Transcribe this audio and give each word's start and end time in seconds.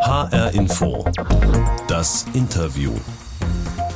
HR 0.00 0.54
Info. 0.54 1.04
Das 1.88 2.26
Interview. 2.34 2.92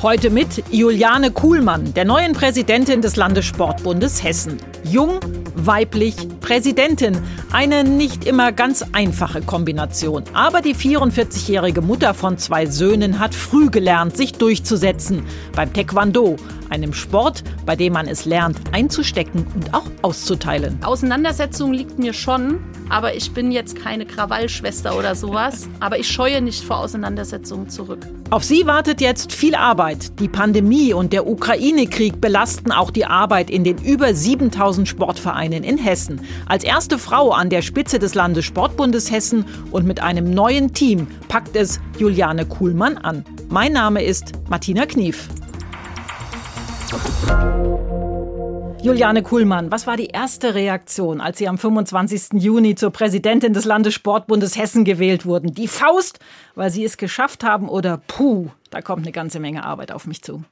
Heute 0.03 0.31
mit 0.31 0.65
Juliane 0.71 1.31
Kuhlmann, 1.31 1.93
der 1.95 2.05
neuen 2.05 2.33
Präsidentin 2.33 3.03
des 3.03 3.17
Landessportbundes 3.17 4.23
Hessen. 4.23 4.57
Jung, 4.85 5.21
weiblich, 5.67 6.17
Präsidentin. 6.41 7.19
Eine 7.53 7.85
nicht 7.85 8.25
immer 8.25 8.53
ganz 8.53 8.85
einfache 8.93 9.41
Kombination. 9.43 10.25
Aber 10.33 10.61
die 10.61 10.75
44-jährige 10.75 11.83
Mutter 11.83 12.15
von 12.15 12.39
zwei 12.39 12.67
Söhnen 12.67 13.19
hat 13.19 13.35
früh 13.35 13.71
gelernt, 13.71 14.17
sich 14.17 14.33
durchzusetzen. 14.33 15.25
Beim 15.55 15.73
Taekwondo, 15.73 16.37
einem 16.71 16.93
Sport, 16.93 17.43
bei 17.67 17.77
dem 17.77 17.93
man 17.93 18.07
es 18.07 18.25
lernt, 18.25 18.59
einzustecken 18.73 19.47
und 19.55 19.75
auch 19.75 19.87
auszuteilen. 20.03 20.79
Auseinandersetzung 20.83 21.73
liegt 21.73 21.99
mir 21.99 22.13
schon, 22.13 22.61
aber 22.89 23.15
ich 23.15 23.33
bin 23.33 23.53
jetzt 23.53 23.77
keine 23.77 24.07
Krawallschwester 24.07 24.97
oder 24.97 25.15
sowas. 25.15 25.69
Aber 25.81 25.99
ich 25.99 26.09
scheue 26.09 26.41
nicht 26.41 26.65
vor 26.65 26.79
Auseinandersetzungen 26.79 27.69
zurück. 27.69 28.07
Auf 28.31 28.45
sie 28.45 28.67
wartet 28.67 29.01
jetzt 29.01 29.33
viel 29.33 29.57
Arbeit. 29.57 30.21
Die 30.21 30.29
Pandemie 30.29 30.93
und 30.93 31.13
der 31.13 31.27
Ukraine-Krieg 31.27 32.21
belasten 32.21 32.71
auch 32.71 32.93
die 32.93 33.05
Arbeit 33.05 33.51
in 33.51 33.65
den 33.65 33.79
über 33.79 34.15
7000 34.15 34.87
Sportvereinen 34.87 35.50
in 35.53 35.79
Hessen. 35.79 36.21
Als 36.47 36.65
erste 36.65 36.99
Frau 36.99 37.31
an 37.33 37.51
der 37.51 37.63
Spitze 37.63 37.99
des 37.99 38.15
Landessportbundes 38.15 39.11
Hessen 39.11 39.45
und 39.71 39.87
mit 39.87 40.03
einem 40.03 40.33
neuen 40.33 40.73
Team 40.73 41.07
packt 41.29 41.57
es 41.57 41.81
Juliane 41.99 42.47
Kuhlmann 42.47 42.97
an. 42.99 43.25
Mein 43.49 43.73
Name 43.73 44.03
ist 44.03 44.33
Martina 44.49 44.87
Knief. 44.87 45.29
Juliane 48.83 49.23
Kuhlmann, 49.23 49.71
was 49.71 49.87
war 49.87 49.99
die 49.99 50.07
erste 50.07 50.55
Reaktion, 50.55 51.21
als 51.21 51.37
Sie 51.37 51.49
am 51.49 51.59
25. 51.59 52.41
Juni 52.41 52.77
zur 52.77 52.91
Präsidentin 52.91 53.53
des 53.53 53.67
Landessportbundes 53.67 54.57
Hessen 54.57 54.85
gewählt 54.85 55.27
wurden? 55.27 55.53
Die 55.53 55.69
Faust, 55.69 56.19
weil 56.55 56.71
Sie 56.71 56.85
es 56.85 56.97
geschafft 56.97 57.45
haben 57.45 57.69
oder 57.69 57.99
puh, 57.99 58.49
da 58.71 58.81
kommt 58.81 59.03
eine 59.03 59.13
ganze 59.13 59.39
Menge 59.39 59.65
Arbeit 59.65 59.93
auf 59.93 60.07
mich 60.07 60.23
zu? 60.23 60.45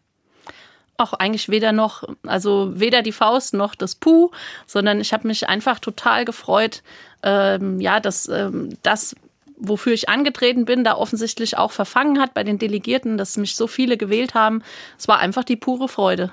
Auch 0.98 1.14
eigentlich 1.14 1.48
weder 1.48 1.72
noch, 1.72 2.02
also 2.26 2.72
weder 2.74 3.02
die 3.02 3.12
Faust 3.12 3.54
noch 3.54 3.74
das 3.74 3.94
Puh, 3.94 4.30
sondern 4.66 5.00
ich 5.00 5.12
habe 5.12 5.28
mich 5.28 5.48
einfach 5.48 5.78
total 5.78 6.24
gefreut, 6.24 6.82
ähm, 7.22 7.80
ja, 7.80 8.00
dass 8.00 8.28
ähm, 8.28 8.76
das 8.82 9.14
wofür 9.60 9.92
ich 9.92 10.08
angetreten 10.08 10.64
bin, 10.64 10.84
da 10.84 10.96
offensichtlich 10.96 11.58
auch 11.58 11.72
verfangen 11.72 12.20
hat 12.20 12.34
bei 12.34 12.44
den 12.44 12.58
Delegierten, 12.58 13.18
dass 13.18 13.36
mich 13.36 13.56
so 13.56 13.66
viele 13.66 13.96
gewählt 13.96 14.34
haben. 14.34 14.62
Es 14.96 15.08
war 15.08 15.18
einfach 15.18 15.44
die 15.44 15.56
pure 15.56 15.88
Freude. 15.88 16.32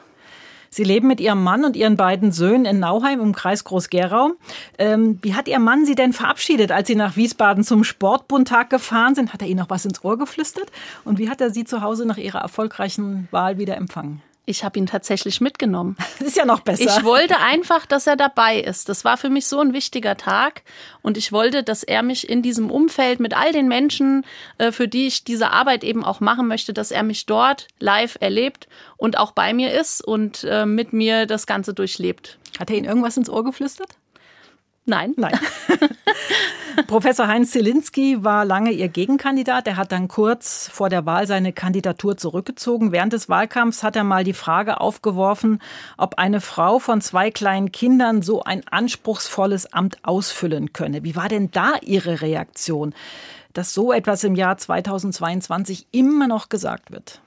Sie 0.69 0.83
leben 0.83 1.07
mit 1.07 1.21
Ihrem 1.21 1.41
Mann 1.41 1.63
und 1.63 1.75
Ihren 1.75 1.95
beiden 1.95 2.31
Söhnen 2.31 2.65
in 2.65 2.79
Nauheim 2.79 3.21
im 3.21 3.33
Kreis 3.33 3.63
Groß-Gerau. 3.63 4.31
Ähm, 4.77 5.19
wie 5.21 5.33
hat 5.33 5.47
Ihr 5.47 5.59
Mann 5.59 5.85
Sie 5.85 5.95
denn 5.95 6.11
verabschiedet, 6.11 6.71
als 6.71 6.87
Sie 6.87 6.95
nach 6.95 7.15
Wiesbaden 7.15 7.63
zum 7.63 7.83
Sportbundtag 7.83 8.69
gefahren 8.69 9.15
sind? 9.15 9.31
Hat 9.31 9.41
er 9.41 9.47
Ihnen 9.47 9.59
noch 9.59 9.69
was 9.69 9.85
ins 9.85 10.03
Ohr 10.03 10.17
geflüstert? 10.17 10.71
Und 11.05 11.17
wie 11.17 11.29
hat 11.29 11.39
er 11.39 11.49
Sie 11.49 11.63
zu 11.63 11.81
Hause 11.81 12.05
nach 12.05 12.17
Ihrer 12.17 12.39
erfolgreichen 12.39 13.29
Wahl 13.31 13.57
wieder 13.57 13.77
empfangen? 13.77 14.21
Ich 14.47 14.63
habe 14.63 14.77
ihn 14.77 14.85
tatsächlich 14.85 15.41
mitgenommen. 15.41 15.97
Das 16.19 16.29
ist 16.29 16.37
ja 16.37 16.45
noch 16.45 16.61
besser. 16.61 16.83
Ich 16.83 17.03
wollte 17.03 17.39
einfach, 17.39 17.85
dass 17.85 18.07
er 18.07 18.15
dabei 18.15 18.59
ist. 18.59 18.89
Das 18.89 19.03
war 19.03 19.17
für 19.17 19.29
mich 19.29 19.47
so 19.47 19.59
ein 19.59 19.73
wichtiger 19.73 20.15
Tag. 20.15 20.63
Und 21.01 21.17
ich 21.17 21.31
wollte, 21.31 21.61
dass 21.61 21.83
er 21.83 22.03
mich 22.03 22.29
in 22.29 22.41
diesem 22.41 22.71
Umfeld 22.71 23.19
mit 23.19 23.35
all 23.35 23.51
den 23.51 23.67
Menschen, 23.67 24.25
äh, 24.57 24.71
für 24.71 24.87
die 24.87 25.07
ich 25.07 25.23
diese 25.23 25.51
Arbeit 25.51 25.83
eben 25.83 26.03
auch 26.03 26.21
machen 26.21 26.47
möchte, 26.47 26.73
dass 26.73 26.91
er 26.91 27.03
mich 27.03 27.25
dort 27.25 27.67
live 27.79 28.17
erlebt 28.21 28.67
und 28.97 29.17
auch 29.17 29.31
bei 29.31 29.53
mir 29.53 29.73
ist 29.73 30.01
und 30.03 30.43
äh, 30.45 30.65
mit 30.65 30.93
mir 30.93 31.25
das 31.25 31.45
Ganze 31.47 31.73
durchlebt. 31.73 32.39
Hat 32.57 32.69
er 32.69 32.77
Ihnen 32.77 32.87
irgendwas 32.87 33.17
ins 33.17 33.29
Ohr 33.29 33.43
geflüstert? 33.43 33.89
Nein. 34.85 35.13
Nein. 35.17 35.37
Professor 36.87 37.27
Heinz 37.27 37.51
Zielinski 37.51 38.23
war 38.23 38.45
lange 38.45 38.71
ihr 38.71 38.89
Gegenkandidat. 38.89 39.67
Er 39.67 39.77
hat 39.77 39.91
dann 39.91 40.07
kurz 40.07 40.69
vor 40.71 40.89
der 40.89 41.05
Wahl 41.05 41.25
seine 41.25 41.53
Kandidatur 41.53 42.17
zurückgezogen. 42.17 42.91
Während 42.91 43.13
des 43.13 43.29
Wahlkampfs 43.29 43.81
hat 43.81 43.95
er 43.95 44.03
mal 44.03 44.23
die 44.23 44.33
Frage 44.33 44.79
aufgeworfen, 44.79 45.61
ob 45.97 46.17
eine 46.17 46.41
Frau 46.41 46.79
von 46.79 47.01
zwei 47.01 47.31
kleinen 47.31 47.71
Kindern 47.71 48.21
so 48.21 48.43
ein 48.43 48.61
anspruchsvolles 48.67 49.73
Amt 49.73 49.97
ausfüllen 50.03 50.73
könne. 50.73 51.03
Wie 51.03 51.15
war 51.15 51.29
denn 51.29 51.49
da 51.51 51.75
Ihre 51.81 52.21
Reaktion, 52.21 52.93
dass 53.53 53.73
so 53.73 53.91
etwas 53.91 54.23
im 54.23 54.35
Jahr 54.35 54.57
2022 54.57 55.87
immer 55.91 56.27
noch 56.27 56.49
gesagt 56.49 56.91
wird? 56.91 57.21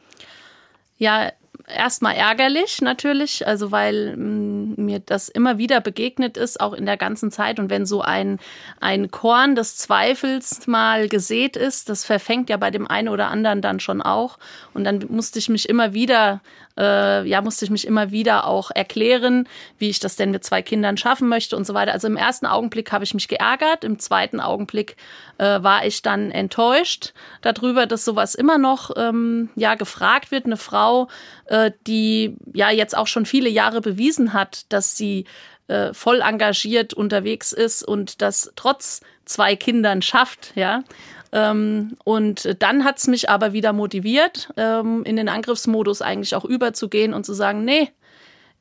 Ja, 0.99 1.33
erstmal 1.67 2.15
ärgerlich 2.15 2.81
natürlich, 2.81 3.47
also 3.47 3.71
weil 3.71 4.17
mm, 4.17 4.75
mir 4.77 5.01
das 5.01 5.29
immer 5.29 5.59
wieder 5.59 5.81
begegnet 5.81 6.37
ist, 6.37 6.61
auch 6.61 6.73
in 6.73 6.87
der 6.87 6.97
ganzen 6.97 7.31
Zeit. 7.31 7.59
Und 7.59 7.71
wenn 7.71 7.87
so 7.87 8.01
ein, 8.01 8.39
ein 8.81 9.11
Korn 9.11 9.55
des 9.55 9.77
Zweifels 9.77 10.67
mal 10.67 11.09
gesät 11.09 11.57
ist, 11.57 11.89
das 11.89 12.05
verfängt 12.05 12.51
ja 12.51 12.57
bei 12.57 12.71
dem 12.71 12.87
einen 12.87 13.09
oder 13.09 13.29
anderen 13.29 13.63
dann 13.63 13.81
schon 13.81 14.03
auch. 14.03 14.39
Und 14.75 14.85
dann 14.85 15.05
musste 15.09 15.39
ich 15.39 15.49
mich 15.49 15.69
immer 15.69 15.95
wieder 15.95 16.41
äh, 16.79 17.25
ja, 17.29 17.43
musste 17.43 17.65
ich 17.65 17.71
mich 17.71 17.87
immer 17.87 18.11
wieder 18.13 18.47
auch 18.47 18.71
erklären, 18.73 19.49
wie 19.79 19.91
ich 19.91 19.99
das 19.99 20.17
denn 20.17 20.31
mit 20.31 20.45
zwei 20.45 20.63
Kindern 20.63 20.97
schaffen 20.97 21.29
möchte 21.29 21.57
und 21.57 21.67
so 21.67 21.75
weiter. 21.75 21.93
Also 21.93 22.07
im 22.07 22.17
ersten 22.17 22.47
Augenblick 22.47 22.93
habe 22.93 23.05
ich 23.05 23.15
mich 23.15 23.27
geärgert, 23.27 23.83
im 23.83 23.99
zweiten 23.99 24.41
Augenblick 24.41 24.97
äh, 25.39 25.63
war 25.63 25.85
ich 25.85 26.03
dann 26.03 26.31
enttäuscht 26.31 27.13
darüber, 27.43 27.87
dass 27.87 28.05
sowas 28.05 28.37
immer 28.37 28.59
noch 28.59 28.93
ähm, 28.97 29.51
ja 29.57 29.75
gefragt 29.75 30.31
wird. 30.31 30.47
Eine 30.47 30.57
Frau, 30.57 31.09
äh, 31.49 31.73
die 31.87 32.37
ja 32.53 32.71
jetzt 32.71 32.97
auch 32.97 33.07
schon 33.07 33.27
viele 33.27 33.49
Jahre 33.49 33.81
bewiesen 33.81 34.33
hat, 34.33 34.67
dass 34.71 34.97
sie 34.97 35.25
äh, 35.69 35.93
voll 35.93 36.21
engagiert 36.21 36.95
unterwegs 36.95 37.53
ist 37.53 37.83
und 37.83 38.23
das 38.23 38.53
trotz 38.57 39.01
zwei 39.25 39.57
Kindern 39.57 40.03
schafft, 40.03 40.53
ja. 40.55 40.83
Ähm, 41.31 41.97
und 42.05 42.57
dann 42.63 42.85
hat's 42.85 43.07
mich 43.07 43.29
aber 43.29 43.53
wieder 43.53 43.75
motiviert, 43.75 44.49
ähm, 44.57 45.05
in 45.05 45.17
den 45.17 45.29
Angriffsmodus 45.29 46.01
eigentlich 46.01 46.35
auch 46.35 46.47
überzugehen 46.47 47.13
und 47.13 47.27
zu 47.27 47.35
sagen, 47.35 47.67
nee, 47.67 47.91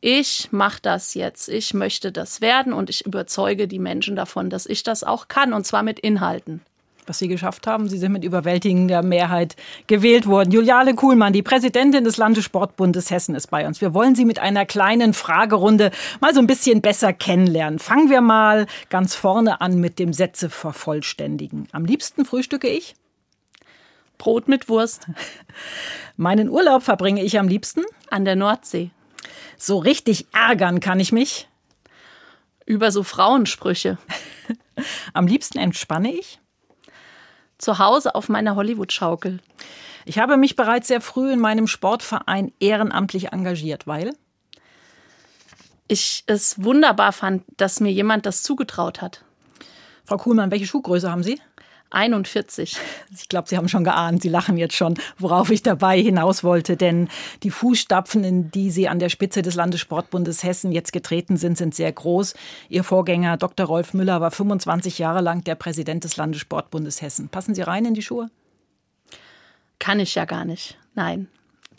ich 0.02 0.50
mache 0.52 0.80
das 0.82 1.14
jetzt, 1.14 1.48
ich 1.48 1.74
möchte 1.74 2.12
das 2.12 2.42
werden 2.42 2.74
und 2.74 2.90
ich 2.90 3.06
überzeuge 3.06 3.70
die 3.70 3.80
Menschen 3.80 4.16
davon, 4.18 4.50
dass 4.50 4.66
ich 4.66 4.84
das 4.84 5.04
auch 5.04 5.30
kann 5.30 5.54
und 5.54 5.66
zwar 5.66 5.82
mit 5.82 6.00
Inhalten 6.00 6.62
was 7.08 7.20
Sie 7.20 7.28
geschafft 7.28 7.68
haben. 7.68 7.90
Sie 7.90 7.98
sind 7.98 8.12
mit 8.12 8.24
überwältigender 8.24 9.04
Mehrheit 9.04 9.56
gewählt 9.88 10.28
worden. 10.28 10.52
Juliane 10.52 10.96
Kuhlmann, 10.96 11.34
die 11.34 11.44
Präsidentin 11.44 12.04
des 12.04 12.18
Landessportbundes 12.18 13.12
Hessen, 13.12 13.36
ist 13.36 13.48
bei 13.48 13.68
uns. 13.68 13.82
Wir 13.82 13.94
wollen 13.94 14.16
Sie 14.16 14.26
mit 14.26 14.40
einer 14.40 14.66
kleinen 14.66 15.14
Fragerunde 15.14 15.92
mal 16.22 16.34
so 16.34 16.40
ein 16.40 16.48
bisschen 16.48 16.82
besser 16.82 17.14
kennenlernen. 17.14 17.80
Fangen 17.80 18.10
wir 18.10 18.22
mal 18.22 18.68
ganz 18.90 19.16
vorne 19.16 19.62
an 19.62 19.80
mit 19.80 20.00
dem 20.00 20.14
Sätze 20.14 20.50
vervollständigen. 20.50 21.68
Am 21.72 21.86
liebsten 21.86 22.26
frühstücke 22.26 22.68
ich? 22.68 22.96
Brot 24.18 24.48
mit 24.48 24.70
Wurst. 24.70 25.08
Meinen 26.18 26.50
Urlaub 26.50 26.84
verbringe 26.84 27.24
ich 27.24 27.40
am 27.40 27.48
liebsten? 27.48 27.84
An 28.10 28.26
der 28.26 28.36
Nordsee. 28.36 28.90
So 29.58 29.78
richtig 29.78 30.28
ärgern 30.34 30.80
kann 30.80 31.00
ich 31.00 31.12
mich? 31.12 31.48
Über 32.66 32.92
so 32.92 33.04
Frauensprüche. 33.04 33.98
Am 35.14 35.28
liebsten 35.28 35.58
entspanne 35.58 36.14
ich? 36.14 36.40
Zu 37.58 37.80
Hause 37.80 38.16
auf 38.16 38.30
meiner 38.30 38.56
Hollywood-Schaukel? 38.56 39.40
Ich 40.06 40.20
habe 40.20 40.38
mich 40.38 40.56
bereits 40.56 40.88
sehr 40.88 41.02
früh 41.02 41.34
in 41.34 41.40
meinem 41.40 41.68
Sportverein 41.68 42.54
ehrenamtlich 42.60 43.34
engagiert, 43.34 43.88
weil 43.88 44.14
ich 45.88 46.24
es 46.28 46.64
wunderbar 46.64 47.14
fand, 47.14 47.44
dass 47.58 47.80
mir 47.80 47.92
jemand 47.92 48.26
das 48.26 48.44
zugetraut 48.44 49.02
hat. 49.02 49.24
Frau 50.06 50.18
Kuhlmann, 50.18 50.52
welche 50.52 50.68
Schuhgröße 50.68 51.12
haben 51.12 51.24
Sie? 51.24 51.42
41. 51.90 52.78
Ich 53.20 53.30
glaube, 53.30 53.48
Sie 53.50 53.58
haben 53.58 53.68
schon 53.68 53.84
geahnt, 53.84 54.22
Sie 54.22 54.30
lachen 54.30 54.58
jetzt 54.58 54.76
schon, 54.76 54.96
worauf 55.18 55.50
ich 55.50 55.64
dabei 55.64 56.00
hinaus 56.00 56.44
wollte. 56.44 56.78
Denn 56.78 57.10
die 57.44 57.50
Fußstapfen, 57.50 58.24
in 58.24 58.52
die 58.52 58.70
Sie 58.70 58.88
an 58.88 59.00
der 59.00 59.10
Spitze 59.10 59.42
des 59.42 59.56
Landessportbundes 59.56 60.44
Hessen 60.44 60.72
jetzt 60.72 60.94
getreten 60.94 61.38
sind, 61.38 61.58
sind 61.58 61.74
sehr 61.74 61.92
groß. 61.92 62.36
Ihr 62.70 62.84
Vorgänger 62.84 63.38
Dr. 63.38 63.66
Rolf 63.66 63.94
Müller 63.94 64.22
war 64.22 64.32
25 64.32 65.00
Jahre 65.00 65.22
lang 65.22 65.44
der 65.44 65.56
Präsident 65.56 66.04
des 66.04 66.18
Landessportbundes 66.18 67.02
Hessen. 67.02 67.30
Passen 67.30 67.56
Sie 67.56 67.62
rein 67.62 67.86
in 67.86 67.94
die 67.94 68.02
Schuhe? 68.02 68.30
Kann 69.80 70.00
ich 70.00 70.16
ja 70.16 70.26
gar 70.26 70.46
nicht. 70.46 70.78
Nein 70.96 71.28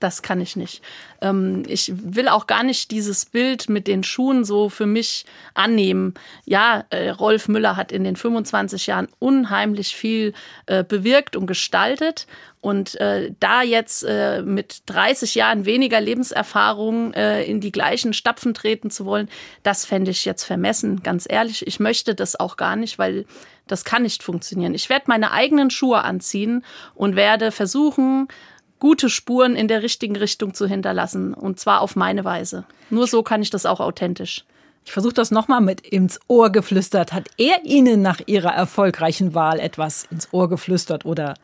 das 0.00 0.23
kann 0.23 0.41
ich 0.41 0.56
nicht. 0.56 0.83
Ähm, 1.21 1.65
ich 1.67 1.93
will 1.95 2.29
auch 2.29 2.47
gar 2.47 2.62
nicht 2.62 2.91
dieses 2.91 3.25
Bild 3.25 3.69
mit 3.69 3.87
den 3.87 4.05
Schuhen 4.05 4.45
so 4.45 4.69
für 4.69 4.87
mich 4.87 5.25
annehmen. 5.55 6.15
Ja, 6.45 6.85
äh, 6.91 7.11
Rolf 7.11 7.49
Müller 7.49 7.77
hat 7.77 7.93
in 7.93 8.05
den 8.05 8.17
25 8.17 8.87
Jahren 8.87 9.09
unheimlich 9.19 9.95
viel 9.95 10.33
äh, 10.67 10.85
bewirkt 10.85 11.37
und 11.37 11.47
gestaltet. 11.47 12.27
Und 12.61 13.00
äh, 13.00 13.33
da 13.39 13.62
jetzt 13.62 14.05
äh, 14.05 14.43
mit 14.43 14.83
30 14.87 15.37
Jahren 15.37 15.65
weniger 15.65 16.00
Lebenserfahrung 16.00 17.15
äh, 17.15 17.45
in 17.45 17.61
die 17.61 17.71
gleichen 17.71 18.12
Stapfen 18.12 18.53
treten 18.53 18.91
zu 18.91 19.05
wollen, 19.05 19.29
das 19.62 19.85
fände 19.85 20.11
ich 20.11 20.25
jetzt 20.25 20.45
vermessen, 20.45 21.03
ganz 21.03 21.27
ehrlich. 21.29 21.67
Ich 21.67 21.79
möchte 21.79 22.15
das 22.17 22.39
auch 22.39 22.56
gar 22.56 22.75
nicht, 22.75 22.99
weil 22.99 23.27
das 23.69 23.85
kann 23.85 24.03
nicht 24.03 24.23
funktionieren. 24.23 24.75
Ich 24.75 24.89
werde 24.89 25.05
meine 25.09 25.31
eigenen 25.31 25.71
Schuhe 25.71 26.03
anziehen 26.03 26.65
und 26.95 27.17
werde 27.17 27.53
versuchen, 27.53 28.29
gute 28.78 29.08
Spuren 29.08 29.56
in 29.56 29.69
der 29.69 29.82
richtigen 29.82 30.16
Richtung 30.16 30.54
zu 30.54 30.66
hinterlassen. 30.66 31.34
Und 31.34 31.60
zwar 31.60 31.80
auf 31.80 31.96
meine 31.96 32.25
Weise. 32.25 32.64
Nur 32.90 33.06
so 33.06 33.22
kann 33.22 33.42
ich 33.42 33.50
das 33.50 33.66
auch 33.66 33.80
authentisch. 33.80 34.44
Ich 34.84 34.92
versuche 34.92 35.14
das 35.14 35.30
nochmal 35.30 35.60
mit 35.60 35.82
ins 35.82 36.19
Ohr 36.28 36.50
geflüstert. 36.50 37.12
Hat 37.12 37.28
er 37.36 37.64
Ihnen 37.64 38.00
nach 38.00 38.20
Ihrer 38.26 38.54
erfolgreichen 38.54 39.34
Wahl 39.34 39.60
etwas 39.60 40.04
ins 40.10 40.32
Ohr 40.32 40.48
geflüstert 40.48 41.04
oder 41.04 41.34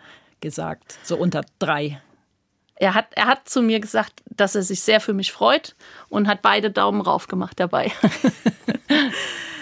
gesagt? 0.40 0.98
So 1.02 1.16
unter 1.16 1.42
drei. 1.58 2.00
Er 2.76 2.94
hat, 2.94 3.08
er 3.12 3.26
hat 3.26 3.48
zu 3.48 3.62
mir 3.62 3.80
gesagt, 3.80 4.22
dass 4.30 4.54
er 4.54 4.62
sich 4.62 4.80
sehr 4.80 5.00
für 5.00 5.12
mich 5.12 5.30
freut 5.30 5.76
und 6.08 6.26
hat 6.26 6.42
beide 6.42 6.70
Daumen 6.70 7.00
rauf 7.00 7.28
gemacht 7.28 7.60
dabei. 7.60 7.92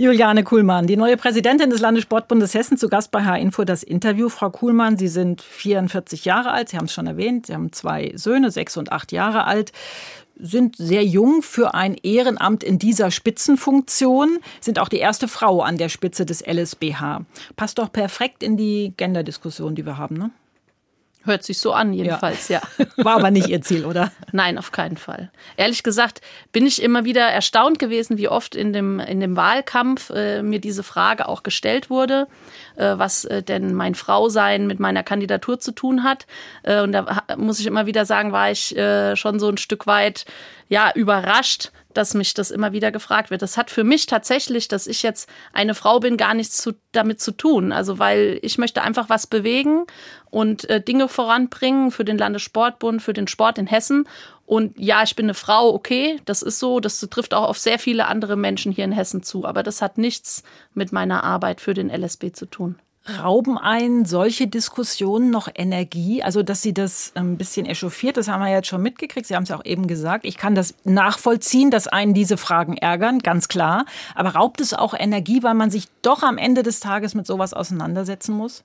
Juliane 0.00 0.44
Kuhlmann, 0.44 0.86
die 0.86 0.96
neue 0.96 1.18
Präsidentin 1.18 1.68
des 1.68 1.82
Landessportbundes 1.82 2.54
Hessen, 2.54 2.78
zu 2.78 2.88
Gast 2.88 3.10
bei 3.10 3.22
H-Info 3.22 3.64
das 3.64 3.82
Interview. 3.82 4.30
Frau 4.30 4.48
Kuhlmann, 4.48 4.96
Sie 4.96 5.08
sind 5.08 5.42
44 5.42 6.24
Jahre 6.24 6.52
alt, 6.52 6.70
Sie 6.70 6.78
haben 6.78 6.86
es 6.86 6.94
schon 6.94 7.06
erwähnt, 7.06 7.44
Sie 7.44 7.52
haben 7.52 7.70
zwei 7.70 8.10
Söhne, 8.14 8.50
sechs 8.50 8.78
und 8.78 8.92
acht 8.92 9.12
Jahre 9.12 9.44
alt 9.44 9.72
sind 10.42 10.76
sehr 10.76 11.04
jung 11.04 11.42
für 11.42 11.74
ein 11.74 11.96
Ehrenamt 12.02 12.64
in 12.64 12.78
dieser 12.78 13.10
Spitzenfunktion, 13.10 14.38
sind 14.62 14.78
auch 14.78 14.88
die 14.88 14.96
erste 14.96 15.28
Frau 15.28 15.60
an 15.60 15.76
der 15.76 15.90
Spitze 15.90 16.24
des 16.24 16.42
LSBH. 16.46 17.26
Passt 17.56 17.76
doch 17.76 17.92
perfekt 17.92 18.42
in 18.42 18.56
die 18.56 18.94
Genderdiskussion, 18.96 19.74
die 19.74 19.84
wir 19.84 19.98
haben, 19.98 20.16
ne? 20.16 20.30
Hört 21.24 21.44
sich 21.44 21.58
so 21.58 21.72
an, 21.72 21.92
jedenfalls, 21.92 22.48
ja. 22.48 22.62
ja. 22.78 22.86
War 23.04 23.16
aber 23.16 23.30
nicht 23.30 23.48
Ihr 23.48 23.60
Ziel, 23.60 23.84
oder? 23.84 24.10
Nein, 24.32 24.56
auf 24.56 24.72
keinen 24.72 24.96
Fall. 24.96 25.30
Ehrlich 25.58 25.82
gesagt 25.82 26.22
bin 26.52 26.66
ich 26.66 26.82
immer 26.82 27.04
wieder 27.04 27.22
erstaunt 27.22 27.78
gewesen, 27.78 28.16
wie 28.16 28.28
oft 28.28 28.54
in 28.54 28.72
dem, 28.72 29.00
in 29.00 29.20
dem 29.20 29.36
Wahlkampf 29.36 30.10
äh, 30.10 30.42
mir 30.42 30.60
diese 30.60 30.82
Frage 30.82 31.28
auch 31.28 31.42
gestellt 31.42 31.90
wurde, 31.90 32.26
äh, 32.76 32.96
was 32.96 33.26
äh, 33.26 33.42
denn 33.42 33.74
mein 33.74 33.94
Frausein 33.94 34.66
mit 34.66 34.80
meiner 34.80 35.02
Kandidatur 35.02 35.60
zu 35.60 35.72
tun 35.72 36.04
hat. 36.04 36.26
Äh, 36.62 36.80
und 36.80 36.92
da 36.92 37.22
muss 37.36 37.60
ich 37.60 37.66
immer 37.66 37.84
wieder 37.84 38.06
sagen, 38.06 38.32
war 38.32 38.50
ich 38.50 38.74
äh, 38.76 39.14
schon 39.14 39.38
so 39.38 39.48
ein 39.48 39.58
Stück 39.58 39.86
weit 39.86 40.24
ja 40.70 40.90
überrascht, 40.94 41.70
dass 41.94 42.14
mich 42.14 42.34
das 42.34 42.50
immer 42.50 42.72
wieder 42.72 42.92
gefragt 42.92 43.30
wird. 43.30 43.42
Das 43.42 43.56
hat 43.56 43.70
für 43.70 43.84
mich 43.84 44.06
tatsächlich, 44.06 44.68
dass 44.68 44.86
ich 44.86 45.02
jetzt 45.02 45.28
eine 45.52 45.74
Frau 45.74 46.00
bin, 46.00 46.16
gar 46.16 46.34
nichts 46.34 46.56
zu, 46.58 46.72
damit 46.92 47.20
zu 47.20 47.32
tun. 47.32 47.72
Also 47.72 47.98
weil 47.98 48.38
ich 48.42 48.58
möchte 48.58 48.82
einfach 48.82 49.08
was 49.08 49.26
bewegen 49.26 49.84
und 50.30 50.68
äh, 50.70 50.80
Dinge 50.80 51.08
voranbringen 51.08 51.90
für 51.90 52.04
den 52.04 52.18
Landessportbund, 52.18 53.02
für 53.02 53.12
den 53.12 53.28
Sport 53.28 53.58
in 53.58 53.66
Hessen. 53.66 54.08
Und 54.46 54.78
ja, 54.78 55.02
ich 55.02 55.14
bin 55.16 55.26
eine 55.26 55.34
Frau, 55.34 55.72
okay, 55.72 56.20
das 56.24 56.42
ist 56.42 56.58
so, 56.58 56.80
das 56.80 57.00
trifft 57.00 57.34
auch 57.34 57.48
auf 57.48 57.58
sehr 57.58 57.78
viele 57.78 58.06
andere 58.06 58.36
Menschen 58.36 58.72
hier 58.72 58.84
in 58.84 58.92
Hessen 58.92 59.22
zu. 59.22 59.44
Aber 59.44 59.62
das 59.62 59.82
hat 59.82 59.98
nichts 59.98 60.42
mit 60.74 60.92
meiner 60.92 61.24
Arbeit 61.24 61.60
für 61.60 61.74
den 61.74 61.90
LSB 61.90 62.32
zu 62.32 62.46
tun. 62.46 62.76
Rauben 63.18 63.58
ein 63.58 64.04
solche 64.04 64.46
Diskussionen 64.46 65.30
noch 65.30 65.48
Energie? 65.54 66.22
Also, 66.22 66.42
dass 66.42 66.62
Sie 66.62 66.72
das 66.72 67.12
ein 67.14 67.36
bisschen 67.36 67.66
echauffiert, 67.66 68.16
das 68.16 68.28
haben 68.28 68.42
wir 68.42 68.50
jetzt 68.50 68.68
schon 68.68 68.82
mitgekriegt. 68.82 69.26
Sie 69.26 69.34
haben 69.34 69.42
es 69.42 69.48
ja 69.48 69.58
auch 69.58 69.64
eben 69.64 69.86
gesagt. 69.86 70.24
Ich 70.24 70.36
kann 70.36 70.54
das 70.54 70.74
nachvollziehen, 70.84 71.70
dass 71.70 71.88
einen 71.88 72.14
diese 72.14 72.36
Fragen 72.36 72.76
ärgern, 72.76 73.18
ganz 73.18 73.48
klar. 73.48 73.84
Aber 74.14 74.30
raubt 74.30 74.60
es 74.60 74.74
auch 74.74 74.94
Energie, 74.94 75.42
weil 75.42 75.54
man 75.54 75.70
sich 75.70 75.86
doch 76.02 76.22
am 76.22 76.38
Ende 76.38 76.62
des 76.62 76.80
Tages 76.80 77.14
mit 77.14 77.26
sowas 77.26 77.54
auseinandersetzen 77.54 78.34
muss? 78.34 78.64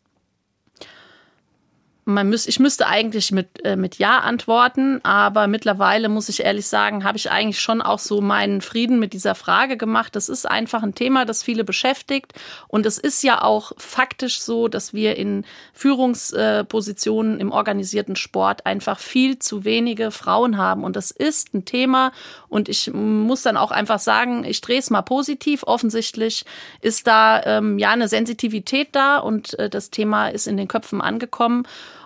Man 2.05 2.29
müß, 2.29 2.45
ich 2.45 2.59
müsste 2.59 2.85
eigentlich 2.85 3.31
mit, 3.31 3.65
äh, 3.65 3.75
mit 3.75 3.97
Ja 3.97 4.19
antworten, 4.19 4.99
aber 5.03 5.47
mittlerweile 5.47 6.07
muss 6.07 6.29
ich 6.29 6.43
ehrlich 6.43 6.67
sagen, 6.67 7.03
habe 7.03 7.17
ich 7.17 7.31
eigentlich 7.31 7.59
schon 7.59 7.81
auch 7.81 7.97
so 7.97 8.21
meinen 8.21 8.61
Frieden 8.61 8.99
mit 8.99 9.13
dieser 9.13 9.33
Frage 9.33 9.75
gemacht. 9.75 10.15
Das 10.15 10.29
ist 10.29 10.45
einfach 10.45 10.83
ein 10.83 10.93
Thema, 10.93 11.25
das 11.25 11.41
viele 11.41 11.63
beschäftigt. 11.63 12.33
Und 12.67 12.85
es 12.85 12.99
ist 12.99 13.23
ja 13.23 13.41
auch 13.41 13.71
faktisch 13.77 14.39
so, 14.39 14.67
dass 14.67 14.93
wir 14.93 15.17
in 15.17 15.45
Führungspositionen 15.73 17.39
im 17.39 17.51
organisierten 17.51 18.15
Sport 18.15 18.67
einfach 18.67 18.99
viel 18.99 19.39
zu 19.39 19.65
wenige 19.65 20.11
Frauen 20.11 20.57
haben. 20.57 20.83
Und 20.83 20.95
das 20.95 21.09
ist 21.09 21.55
ein 21.55 21.65
Thema. 21.65 22.11
Und 22.47 22.69
ich 22.69 22.93
muss 22.93 23.41
dann 23.41 23.57
auch 23.57 23.71
einfach 23.71 23.99
sagen, 23.99 24.43
ich 24.43 24.61
drehe 24.61 24.79
es 24.79 24.91
mal 24.91 25.01
positiv. 25.01 25.63
Offensichtlich 25.63 26.45
ist 26.81 27.07
da 27.07 27.41
ähm, 27.43 27.79
ja 27.79 27.89
eine 27.89 28.07
Sensitivität 28.07 28.89
da 28.91 29.17
und 29.17 29.57
äh, 29.57 29.71
das 29.71 29.89
Thema 29.89 30.27
ist 30.27 30.45
in 30.45 30.55
den 30.55 30.67
Köpfen 30.67 31.01
angekommen. 31.01 31.65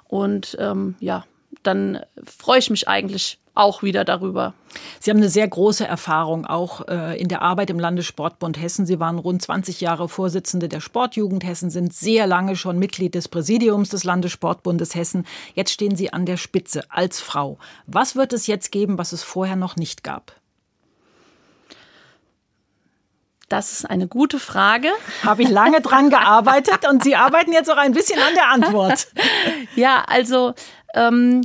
Und 0.10 0.58
ähm, 0.60 0.96
ja, 1.00 1.24
dann 1.64 2.00
freue 2.26 2.60
ich 2.60 2.70
mich 2.70 2.88
eigentlich 2.88 3.40
auch 3.56 3.84
wieder 3.84 4.06
darüber. 4.06 4.54
Sie 5.00 5.12
haben 5.12 5.18
eine 5.18 5.30
sehr 5.30 5.48
große 5.48 5.86
Erfahrung 5.86 6.46
auch 6.46 6.88
äh, 6.88 7.20
in 7.20 7.28
der 7.28 7.42
Arbeit 7.42 7.70
im 7.70 7.80
Landessportbund 7.80 8.60
Hessen. 8.60 8.86
Sie 8.86 9.00
waren 9.00 9.20
rund 9.20 9.42
20 9.42 9.82
Jahre 9.82 10.08
Vorsitzende 10.08 10.70
der 10.70 10.80
Sportjugend 10.80 11.44
Hessen, 11.44 11.70
sind 11.70 11.94
sehr 11.94 12.26
lange 12.26 12.56
schon 12.56 12.80
Mitglied 12.80 13.16
des 13.16 13.28
Präsidiums 13.28 13.90
des 13.90 14.04
Landessportbundes 14.04 14.96
Hessen. 14.96 15.26
Jetzt 15.56 15.72
stehen 15.72 15.96
Sie 15.96 16.14
an 16.14 16.26
der 16.26 16.38
Spitze 16.38 16.84
als 16.90 17.20
Frau. 17.20 17.58
Was 17.86 18.16
wird 18.16 18.34
es 18.34 18.48
jetzt 18.48 18.72
geben, 18.72 18.98
was 18.98 19.12
es 19.12 19.24
vorher 19.24 19.58
noch 19.58 19.76
nicht 19.76 20.04
gab? 20.04 20.39
Das 23.50 23.72
ist 23.72 23.90
eine 23.90 24.08
gute 24.08 24.40
Frage. 24.40 24.90
Habe 25.24 25.42
ich 25.42 25.50
lange 25.50 25.82
dran 25.82 26.10
gearbeitet 26.10 26.88
und 26.88 27.04
Sie 27.04 27.16
arbeiten 27.16 27.52
jetzt 27.52 27.70
auch 27.70 27.78
ein 27.78 27.94
bisschen 27.94 28.20
an 28.20 28.34
der 28.36 28.50
Antwort. 28.50 29.08
Ja, 29.76 30.04
also 30.08 30.54
ähm, 30.94 31.42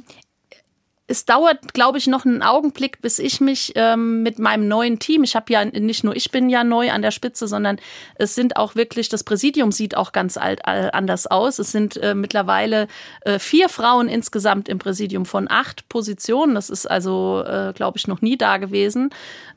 es 1.06 1.27
dauert, 1.27 1.75
glaube 1.75 1.99
ich, 1.99 2.06
noch 2.06 2.25
einen 2.25 2.43
Augenblick, 2.43 3.03
bis 3.03 3.19
ich 3.19 3.41
mich 3.41 3.73
ähm, 3.75 4.23
mit 4.23 4.39
meinem 4.39 4.69
neuen 4.69 4.99
Team, 4.99 5.23
ich 5.23 5.37
habe 5.37 5.53
ja 5.53 5.62
nicht 5.65 6.03
nur 6.03 6.17
ich 6.17 6.31
bin 6.31 6.49
ja 6.49 6.65
neu 6.65 6.91
an 6.91 7.03
der 7.03 7.11
Spitze, 7.11 7.47
sondern 7.47 7.79
es 8.15 8.35
sind 8.35 8.56
auch 8.56 8.75
wirklich, 8.75 9.11
das 9.11 9.23
Präsidium 9.23 9.71
sieht 9.71 9.99
auch 9.99 10.12
ganz 10.12 10.39
alt, 10.39 10.61
äh, 10.65 10.91
anders 10.93 11.27
aus. 11.27 11.59
Es 11.59 11.73
sind 11.73 11.99
äh, 11.99 12.15
mittlerweile 12.15 12.89
äh, 13.21 13.39
vier 13.39 13.69
Frauen 13.69 14.09
insgesamt 14.09 14.69
im 14.69 14.79
Präsidium 14.79 15.27
von 15.27 15.47
acht 15.51 15.87
Positionen. 15.91 16.55
Das 16.55 16.71
ist 16.71 16.87
also, 16.87 17.45
äh, 17.47 17.75
glaube 17.75 17.99
ich, 17.99 18.09
noch 18.09 18.23
nie 18.23 18.39
da 18.39 18.56
gewesen. 18.56 19.11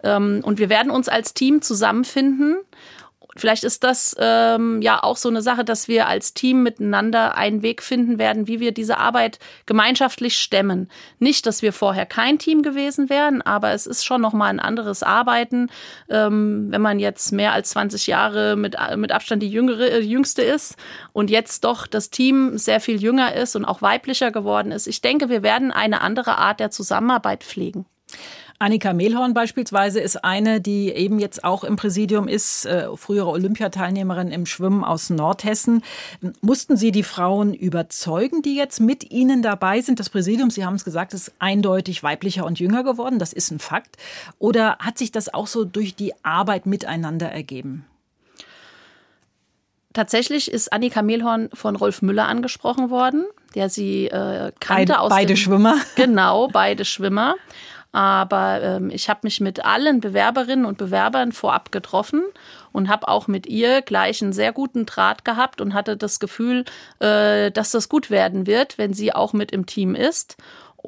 Ähm, 0.03 0.41
und 0.43 0.59
wir 0.59 0.67
werden 0.67 0.91
uns 0.91 1.07
als 1.07 1.33
Team 1.33 1.61
zusammenfinden 1.61 2.57
Vielleicht 3.37 3.63
ist 3.63 3.83
das 3.83 4.15
ähm, 4.19 4.81
ja 4.81 5.01
auch 5.03 5.17
so 5.17 5.29
eine 5.29 5.41
Sache, 5.41 5.63
dass 5.63 5.87
wir 5.87 6.07
als 6.07 6.33
Team 6.33 6.63
miteinander 6.63 7.37
einen 7.37 7.61
Weg 7.61 7.83
finden 7.83 8.17
werden, 8.17 8.47
wie 8.47 8.59
wir 8.59 8.71
diese 8.71 8.97
Arbeit 8.97 9.39
gemeinschaftlich 9.65 10.37
stemmen. 10.37 10.89
Nicht, 11.19 11.45
dass 11.45 11.61
wir 11.61 11.71
vorher 11.71 12.05
kein 12.05 12.39
Team 12.39 12.63
gewesen 12.63 13.09
wären, 13.09 13.41
aber 13.41 13.71
es 13.71 13.85
ist 13.85 14.05
schon 14.05 14.21
nochmal 14.21 14.49
ein 14.49 14.59
anderes 14.59 15.03
Arbeiten, 15.03 15.69
ähm, 16.09 16.67
wenn 16.71 16.81
man 16.81 16.99
jetzt 16.99 17.31
mehr 17.31 17.53
als 17.53 17.69
20 17.69 18.07
Jahre 18.07 18.55
mit, 18.55 18.75
mit 18.95 19.11
Abstand 19.11 19.43
die 19.43 19.49
jüngere, 19.49 19.91
äh, 19.91 19.99
jüngste 19.99 20.41
ist 20.41 20.75
und 21.13 21.29
jetzt 21.29 21.63
doch 21.63 21.87
das 21.87 22.09
Team 22.09 22.57
sehr 22.57 22.79
viel 22.79 23.01
jünger 23.01 23.35
ist 23.35 23.55
und 23.55 23.65
auch 23.65 23.81
weiblicher 23.81 24.31
geworden 24.31 24.71
ist. 24.71 24.87
Ich 24.87 25.01
denke, 25.01 25.29
wir 25.29 25.43
werden 25.43 25.71
eine 25.71 26.01
andere 26.01 26.37
Art 26.37 26.59
der 26.59 26.71
Zusammenarbeit 26.71 27.43
pflegen. 27.43 27.85
Annika 28.59 28.91
Mehlhorn 28.93 29.35
beispielsweise 29.35 29.99
ist 29.99 30.23
eine, 30.23 30.59
die 30.59 30.89
eben 30.89 31.19
jetzt 31.19 31.43
auch 31.43 31.63
im 31.63 31.75
Präsidium 31.75 32.27
ist, 32.27 32.65
äh, 32.65 32.87
frühere 32.95 33.29
Olympiateilnehmerin 33.29 34.31
im 34.31 34.47
Schwimmen 34.47 34.83
aus 34.83 35.11
Nordhessen. 35.11 35.83
Mussten 36.41 36.75
Sie 36.75 36.91
die 36.91 37.03
Frauen 37.03 37.53
überzeugen, 37.53 38.41
die 38.41 38.55
jetzt 38.55 38.79
mit 38.79 39.11
Ihnen 39.11 39.43
dabei 39.43 39.81
sind? 39.81 39.99
Das 39.99 40.09
Präsidium, 40.09 40.49
Sie 40.49 40.65
haben 40.65 40.73
es 40.73 40.85
gesagt, 40.85 41.13
ist 41.13 41.33
eindeutig 41.37 42.01
weiblicher 42.01 42.45
und 42.45 42.59
jünger 42.59 42.83
geworden. 42.83 43.19
Das 43.19 43.31
ist 43.31 43.51
ein 43.51 43.59
Fakt. 43.59 43.95
Oder 44.39 44.77
hat 44.79 44.97
sich 44.97 45.11
das 45.11 45.31
auch 45.31 45.47
so 45.47 45.63
durch 45.63 45.93
die 45.93 46.13
Arbeit 46.23 46.65
miteinander 46.65 47.27
ergeben? 47.27 47.85
Tatsächlich 49.93 50.51
ist 50.51 50.73
Annika 50.73 51.03
Mehlhorn 51.03 51.49
von 51.53 51.75
Rolf 51.75 52.01
Müller 52.01 52.27
angesprochen 52.27 52.89
worden, 52.89 53.25
der 53.55 53.69
sie 53.69 54.05
äh, 54.05 54.51
kannte 54.59 54.93
beide, 54.93 54.99
aus 54.99 55.09
beide 55.09 55.33
dem, 55.33 55.37
Schwimmer. 55.37 55.75
Genau, 55.95 56.47
beide 56.49 56.85
Schwimmer. 56.85 57.35
Aber 57.97 58.61
ähm, 58.61 58.91
ich 58.91 59.09
habe 59.09 59.21
mich 59.23 59.41
mit 59.41 59.65
allen 59.65 60.01
Bewerberinnen 60.01 60.65
und 60.65 60.77
Bewerbern 60.77 61.31
vorab 61.31 61.71
getroffen 61.71 62.21
und 62.71 62.89
habe 62.89 63.07
auch 63.07 63.25
mit 63.27 63.47
ihr 63.47 63.81
gleich 63.81 64.21
einen 64.21 64.33
sehr 64.33 64.53
guten 64.53 64.85
Draht 64.85 65.25
gehabt 65.25 65.61
und 65.61 65.73
hatte 65.73 65.97
das 65.97 66.19
Gefühl, 66.19 66.63
äh, 66.99 67.49
dass 67.49 67.71
das 67.71 67.89
gut 67.89 68.11
werden 68.11 68.45
wird, 68.45 68.77
wenn 68.77 68.93
sie 68.93 69.15
auch 69.15 69.33
mit 69.33 69.51
im 69.51 69.65
Team 69.65 69.95
ist. 69.95 70.37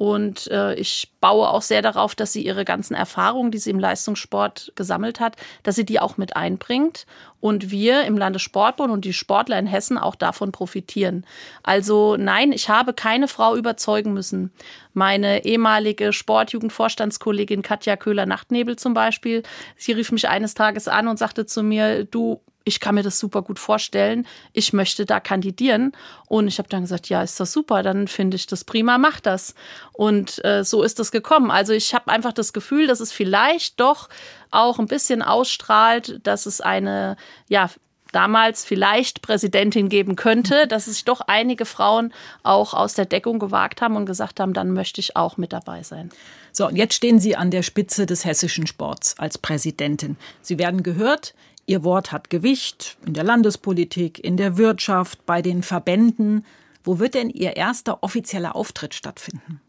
Und 0.00 0.50
äh, 0.50 0.72
ich 0.76 1.12
baue 1.20 1.50
auch 1.50 1.60
sehr 1.60 1.82
darauf, 1.82 2.14
dass 2.14 2.32
sie 2.32 2.42
ihre 2.42 2.64
ganzen 2.64 2.94
Erfahrungen, 2.94 3.50
die 3.50 3.58
sie 3.58 3.68
im 3.68 3.78
Leistungssport 3.78 4.72
gesammelt 4.74 5.20
hat, 5.20 5.36
dass 5.62 5.76
sie 5.76 5.84
die 5.84 6.00
auch 6.00 6.16
mit 6.16 6.36
einbringt 6.36 7.04
und 7.40 7.70
wir 7.70 8.04
im 8.04 8.16
Landessportbund 8.16 8.90
und 8.90 9.04
die 9.04 9.12
Sportler 9.12 9.58
in 9.58 9.66
Hessen 9.66 9.98
auch 9.98 10.14
davon 10.14 10.52
profitieren. 10.52 11.26
Also 11.62 12.16
nein, 12.16 12.52
ich 12.52 12.70
habe 12.70 12.94
keine 12.94 13.28
Frau 13.28 13.54
überzeugen 13.56 14.14
müssen. 14.14 14.54
Meine 14.94 15.44
ehemalige 15.44 16.14
Sportjugendvorstandskollegin 16.14 17.60
Katja 17.60 17.96
Köhler-Nachtnebel 17.96 18.76
zum 18.76 18.94
Beispiel, 18.94 19.42
sie 19.76 19.92
rief 19.92 20.12
mich 20.12 20.30
eines 20.30 20.54
Tages 20.54 20.88
an 20.88 21.08
und 21.08 21.18
sagte 21.18 21.44
zu 21.44 21.62
mir, 21.62 22.04
du, 22.04 22.40
ich 22.64 22.80
kann 22.80 22.94
mir 22.94 23.02
das 23.02 23.18
super 23.18 23.42
gut 23.42 23.58
vorstellen, 23.58 24.26
ich 24.52 24.72
möchte 24.72 25.06
da 25.06 25.20
kandidieren. 25.20 25.92
Und 26.26 26.46
ich 26.46 26.58
habe 26.58 26.68
dann 26.68 26.82
gesagt, 26.82 27.08
ja, 27.08 27.22
ist 27.22 27.40
das 27.40 27.52
super, 27.52 27.82
dann 27.82 28.06
finde 28.06 28.36
ich 28.36 28.46
das 28.46 28.64
prima, 28.64 28.98
mach 28.98 29.20
das. 29.20 29.54
Und 29.92 30.44
äh, 30.44 30.64
so 30.64 30.82
ist 30.82 30.98
das 30.98 31.10
gekommen. 31.10 31.50
Also 31.50 31.72
ich 31.72 31.94
habe 31.94 32.10
einfach 32.10 32.32
das 32.32 32.52
Gefühl, 32.52 32.86
dass 32.86 33.00
es 33.00 33.12
vielleicht 33.12 33.80
doch 33.80 34.08
auch 34.50 34.78
ein 34.78 34.86
bisschen 34.86 35.22
ausstrahlt, 35.22 36.20
dass 36.26 36.46
es 36.46 36.60
eine, 36.60 37.16
ja, 37.48 37.70
damals 38.12 38.64
vielleicht 38.64 39.22
Präsidentin 39.22 39.88
geben 39.88 40.16
könnte, 40.16 40.66
dass 40.66 40.86
sich 40.86 41.04
doch 41.04 41.20
einige 41.20 41.64
Frauen 41.64 42.12
auch 42.42 42.74
aus 42.74 42.94
der 42.94 43.06
Deckung 43.06 43.38
gewagt 43.38 43.80
haben 43.82 43.96
und 43.96 44.06
gesagt 44.06 44.40
haben, 44.40 44.52
dann 44.52 44.72
möchte 44.72 45.00
ich 45.00 45.16
auch 45.16 45.36
mit 45.36 45.52
dabei 45.52 45.82
sein. 45.82 46.10
So, 46.52 46.66
und 46.66 46.76
jetzt 46.76 46.94
stehen 46.94 47.20
Sie 47.20 47.36
an 47.36 47.50
der 47.50 47.62
Spitze 47.62 48.06
des 48.06 48.24
hessischen 48.24 48.66
Sports 48.66 49.14
als 49.18 49.38
Präsidentin. 49.38 50.16
Sie 50.42 50.58
werden 50.58 50.82
gehört, 50.82 51.34
Ihr 51.70 51.84
Wort 51.84 52.10
hat 52.10 52.30
Gewicht 52.30 52.96
in 53.06 53.14
der 53.14 53.22
Landespolitik, 53.22 54.18
in 54.18 54.36
der 54.36 54.56
Wirtschaft, 54.56 55.24
bei 55.24 55.40
den 55.40 55.62
Verbänden. 55.62 56.44
Wo 56.82 56.98
wird 56.98 57.14
denn 57.14 57.30
Ihr 57.30 57.56
erster 57.56 58.02
offizieller 58.02 58.56
Auftritt 58.56 58.92
stattfinden? 58.92 59.60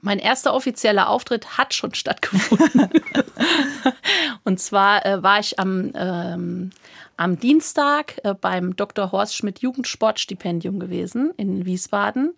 Mein 0.00 0.18
erster 0.18 0.52
offizieller 0.52 1.08
Auftritt 1.08 1.56
hat 1.56 1.72
schon 1.72 1.94
stattgefunden. 1.94 2.90
und 4.44 4.58
zwar 4.58 5.06
äh, 5.06 5.22
war 5.22 5.38
ich 5.38 5.60
am, 5.60 5.92
ähm, 5.94 6.70
am 7.16 7.38
Dienstag 7.38 8.20
äh, 8.24 8.34
beim 8.34 8.76
Dr. 8.76 9.12
Horst 9.12 9.36
Schmidt 9.36 9.60
Jugendsportstipendium 9.60 10.78
gewesen 10.78 11.32
in 11.36 11.64
Wiesbaden. 11.64 12.34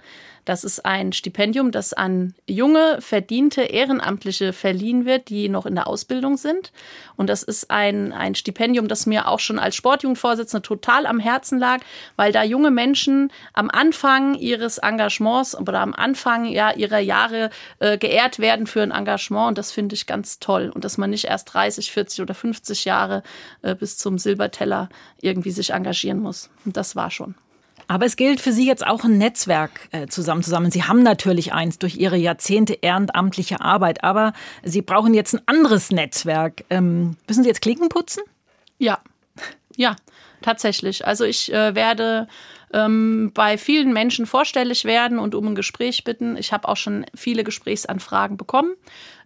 Das 0.47 0.63
ist 0.63 0.87
ein 0.87 1.13
Stipendium, 1.13 1.73
das 1.73 1.93
an 1.93 2.33
junge, 2.47 2.99
verdiente 3.01 3.63
Ehrenamtliche 3.63 4.53
verliehen 4.53 5.05
wird, 5.05 5.29
die 5.29 5.49
noch 5.49 5.67
in 5.67 5.75
der 5.75 5.89
Ausbildung 5.89 6.37
sind. 6.37 6.71
Und 7.17 7.29
das 7.29 7.43
ist 7.43 7.69
ein, 7.69 8.13
ein 8.13 8.37
Stipendium, 8.37 8.87
das 8.87 9.07
mir 9.07 9.27
auch 9.27 9.41
schon 9.41 9.59
als 9.59 9.75
Sportjugendvorsitzende 9.75 10.63
total 10.63 11.07
am 11.07 11.19
Herzen 11.19 11.59
lag, 11.59 11.81
weil 12.15 12.31
da 12.31 12.45
junge 12.45 12.71
Menschen 12.71 13.33
am 13.55 13.69
Anfang 13.71 14.35
ihres 14.35 14.79
Engagements 14.79 15.59
oder 15.59 15.81
am 15.81 15.93
Anfang 15.93 16.45
ja, 16.45 16.71
ihrer 16.71 17.01
Jahre 17.01 17.51
äh, 17.81 17.99
geehrt 17.99 18.39
werden 18.39 18.69
für 18.69 18.83
ein 18.83 18.93
Engagement. 18.93 19.49
Und 19.49 19.59
das 19.59 19.73
finde 19.73 19.97
ich 19.97 20.07
ganz 20.07 20.39
toll. 20.39 20.71
Und 20.73 20.85
dass 20.85 20.97
man 20.97 21.11
nicht 21.11 21.25
erst 21.25 21.53
30, 21.55 21.91
40 21.91 22.21
oder 22.21 22.35
50 22.35 22.85
Jahre 22.85 23.25
äh, 23.63 23.75
bis 23.75 23.99
zum 23.99 24.17
Silberteller 24.17 24.66
irgendwie 25.21 25.51
sich 25.51 25.71
engagieren 25.71 26.21
muss. 26.21 26.51
Und 26.65 26.77
das 26.77 26.97
war 26.97 27.11
schon. 27.11 27.35
Aber 27.89 28.05
es 28.07 28.17
gilt 28.17 28.41
für 28.41 28.53
Sie 28.53 28.67
jetzt 28.67 28.87
auch 28.87 29.05
ein 29.05 29.19
Netzwerk 29.19 29.89
äh, 29.93 30.07
zusammenzusammeln. 30.07 30.73
Sie 30.73 30.83
haben 30.83 31.03
natürlich 31.03 31.53
eins 31.53 31.79
durch 31.79 31.97
Ihre 31.97 32.17
Jahrzehnte 32.17 32.75
ehrenamtliche 32.75 33.61
Arbeit, 33.61 34.03
aber 34.03 34.33
Sie 34.65 34.83
brauchen 34.83 35.15
jetzt 35.15 35.35
ein 35.35 35.43
anderes 35.47 35.91
Netzwerk. 35.91 36.65
Ähm, 36.69 37.17
müssen 37.29 37.45
Sie 37.45 37.49
jetzt 37.49 37.63
Klicken 37.63 37.89
putzen? 37.89 38.23
Ja, 38.79 38.99
ja, 39.77 39.95
tatsächlich. 40.43 41.07
Also 41.07 41.25
ich 41.25 41.53
äh, 41.53 41.75
werde 41.75 42.27
ähm, 42.73 43.31
bei 43.35 43.57
vielen 43.59 43.93
Menschen 43.93 44.27
vorstellig 44.27 44.85
werden 44.85 45.19
und 45.19 45.35
um 45.35 45.47
ein 45.47 45.55
Gespräch 45.55 46.03
bitten. 46.03 46.37
Ich 46.37 46.53
habe 46.53 46.69
auch 46.69 46.77
schon 46.77 47.07
viele 47.15 47.45
Gesprächsanfragen 47.45 48.37
bekommen. 48.37 48.75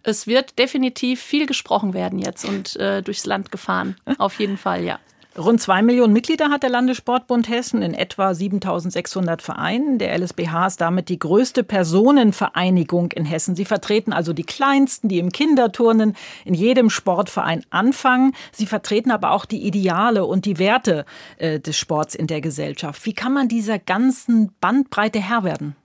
Es 0.03 0.27
wird 0.27 0.59
definitiv 0.59 1.21
viel 1.21 1.45
gesprochen 1.45 1.93
werden 1.93 2.19
jetzt 2.19 2.45
und 2.45 2.75
äh, 2.75 3.01
durchs 3.01 3.25
Land 3.25 3.51
gefahren. 3.51 3.95
Auf 4.17 4.39
jeden 4.39 4.57
Fall, 4.57 4.83
ja. 4.83 4.99
Rund 5.37 5.61
zwei 5.61 5.81
Millionen 5.81 6.11
Mitglieder 6.11 6.49
hat 6.49 6.63
der 6.63 6.69
Landessportbund 6.69 7.47
Hessen 7.47 7.81
in 7.81 7.93
etwa 7.93 8.33
7600 8.33 9.41
Vereinen. 9.41 9.97
Der 9.97 10.17
LSBH 10.17 10.67
ist 10.67 10.81
damit 10.81 11.07
die 11.07 11.19
größte 11.19 11.63
Personenvereinigung 11.63 13.13
in 13.13 13.23
Hessen. 13.23 13.55
Sie 13.55 13.63
vertreten 13.63 14.11
also 14.11 14.33
die 14.33 14.43
Kleinsten, 14.43 15.07
die 15.07 15.19
im 15.19 15.31
Kinderturnen 15.31 16.17
in 16.43 16.53
jedem 16.53 16.89
Sportverein 16.89 17.63
anfangen. 17.69 18.33
Sie 18.51 18.65
vertreten 18.65 19.09
aber 19.09 19.31
auch 19.31 19.45
die 19.45 19.65
Ideale 19.65 20.25
und 20.25 20.43
die 20.43 20.59
Werte 20.59 21.05
äh, 21.37 21.61
des 21.61 21.77
Sports 21.77 22.13
in 22.13 22.27
der 22.27 22.41
Gesellschaft. 22.41 23.05
Wie 23.05 23.13
kann 23.13 23.31
man 23.31 23.47
dieser 23.47 23.79
ganzen 23.79 24.51
Bandbreite 24.59 25.19
Herr 25.19 25.45
werden? 25.45 25.77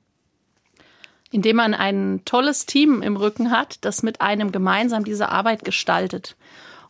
Indem 1.30 1.56
man 1.56 1.72
ein 1.72 2.22
tolles 2.24 2.66
Team 2.66 3.00
im 3.00 3.16
Rücken 3.16 3.52
hat, 3.52 3.78
das 3.82 4.02
mit 4.02 4.20
einem 4.20 4.50
gemeinsam 4.50 5.04
diese 5.04 5.28
Arbeit 5.28 5.64
gestaltet. 5.64 6.34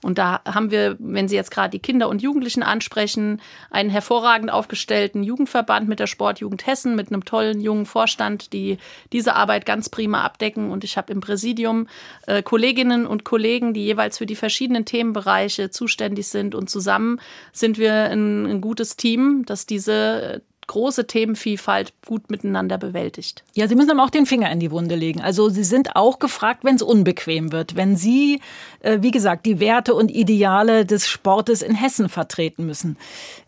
Und 0.02 0.18
da 0.18 0.40
haben 0.44 0.70
wir, 0.70 0.96
wenn 0.98 1.28
Sie 1.28 1.36
jetzt 1.36 1.50
gerade 1.50 1.70
die 1.70 1.78
Kinder 1.78 2.08
und 2.08 2.22
Jugendlichen 2.22 2.62
ansprechen, 2.62 3.40
einen 3.70 3.90
hervorragend 3.90 4.50
aufgestellten 4.50 5.22
Jugendverband 5.22 5.88
mit 5.88 6.00
der 6.00 6.06
Sportjugend 6.06 6.66
Hessen, 6.66 6.96
mit 6.96 7.10
einem 7.10 7.24
tollen 7.24 7.60
jungen 7.60 7.86
Vorstand, 7.86 8.52
die 8.52 8.78
diese 9.12 9.34
Arbeit 9.34 9.66
ganz 9.66 9.88
prima 9.88 10.22
abdecken. 10.22 10.70
Und 10.70 10.84
ich 10.84 10.96
habe 10.96 11.12
im 11.12 11.20
Präsidium 11.20 11.88
äh, 12.26 12.42
Kolleginnen 12.42 13.06
und 13.06 13.24
Kollegen, 13.24 13.74
die 13.74 13.84
jeweils 13.84 14.18
für 14.18 14.26
die 14.26 14.36
verschiedenen 14.36 14.84
Themenbereiche 14.84 15.70
zuständig 15.70 16.28
sind. 16.28 16.54
Und 16.54 16.70
zusammen 16.70 17.20
sind 17.52 17.78
wir 17.78 18.10
ein, 18.10 18.46
ein 18.46 18.60
gutes 18.60 18.96
Team, 18.96 19.44
das 19.46 19.66
diese 19.66 20.42
große 20.66 21.06
Themenvielfalt 21.06 21.92
gut 22.06 22.30
miteinander 22.30 22.78
bewältigt. 22.78 23.44
Ja, 23.54 23.68
Sie 23.68 23.74
müssen 23.74 23.90
aber 23.90 24.04
auch 24.04 24.10
den 24.10 24.26
Finger 24.26 24.50
in 24.50 24.60
die 24.60 24.70
Wunde 24.70 24.94
legen. 24.94 25.20
Also 25.20 25.48
Sie 25.48 25.64
sind 25.64 25.96
auch 25.96 26.18
gefragt, 26.18 26.64
wenn 26.64 26.76
es 26.76 26.82
unbequem 26.82 27.52
wird, 27.52 27.76
wenn 27.76 27.96
Sie, 27.96 28.40
äh, 28.80 28.98
wie 29.00 29.10
gesagt, 29.10 29.46
die 29.46 29.60
Werte 29.60 29.94
und 29.94 30.10
Ideale 30.10 30.84
des 30.84 31.08
Sportes 31.08 31.62
in 31.62 31.74
Hessen 31.74 32.08
vertreten 32.08 32.66
müssen. 32.66 32.96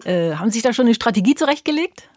Äh, 0.05 0.35
haben 0.35 0.51
Sie 0.51 0.55
sich 0.55 0.63
da 0.63 0.73
schon 0.73 0.87
eine 0.87 0.95
Strategie 0.95 1.35
zurechtgelegt? 1.35 2.09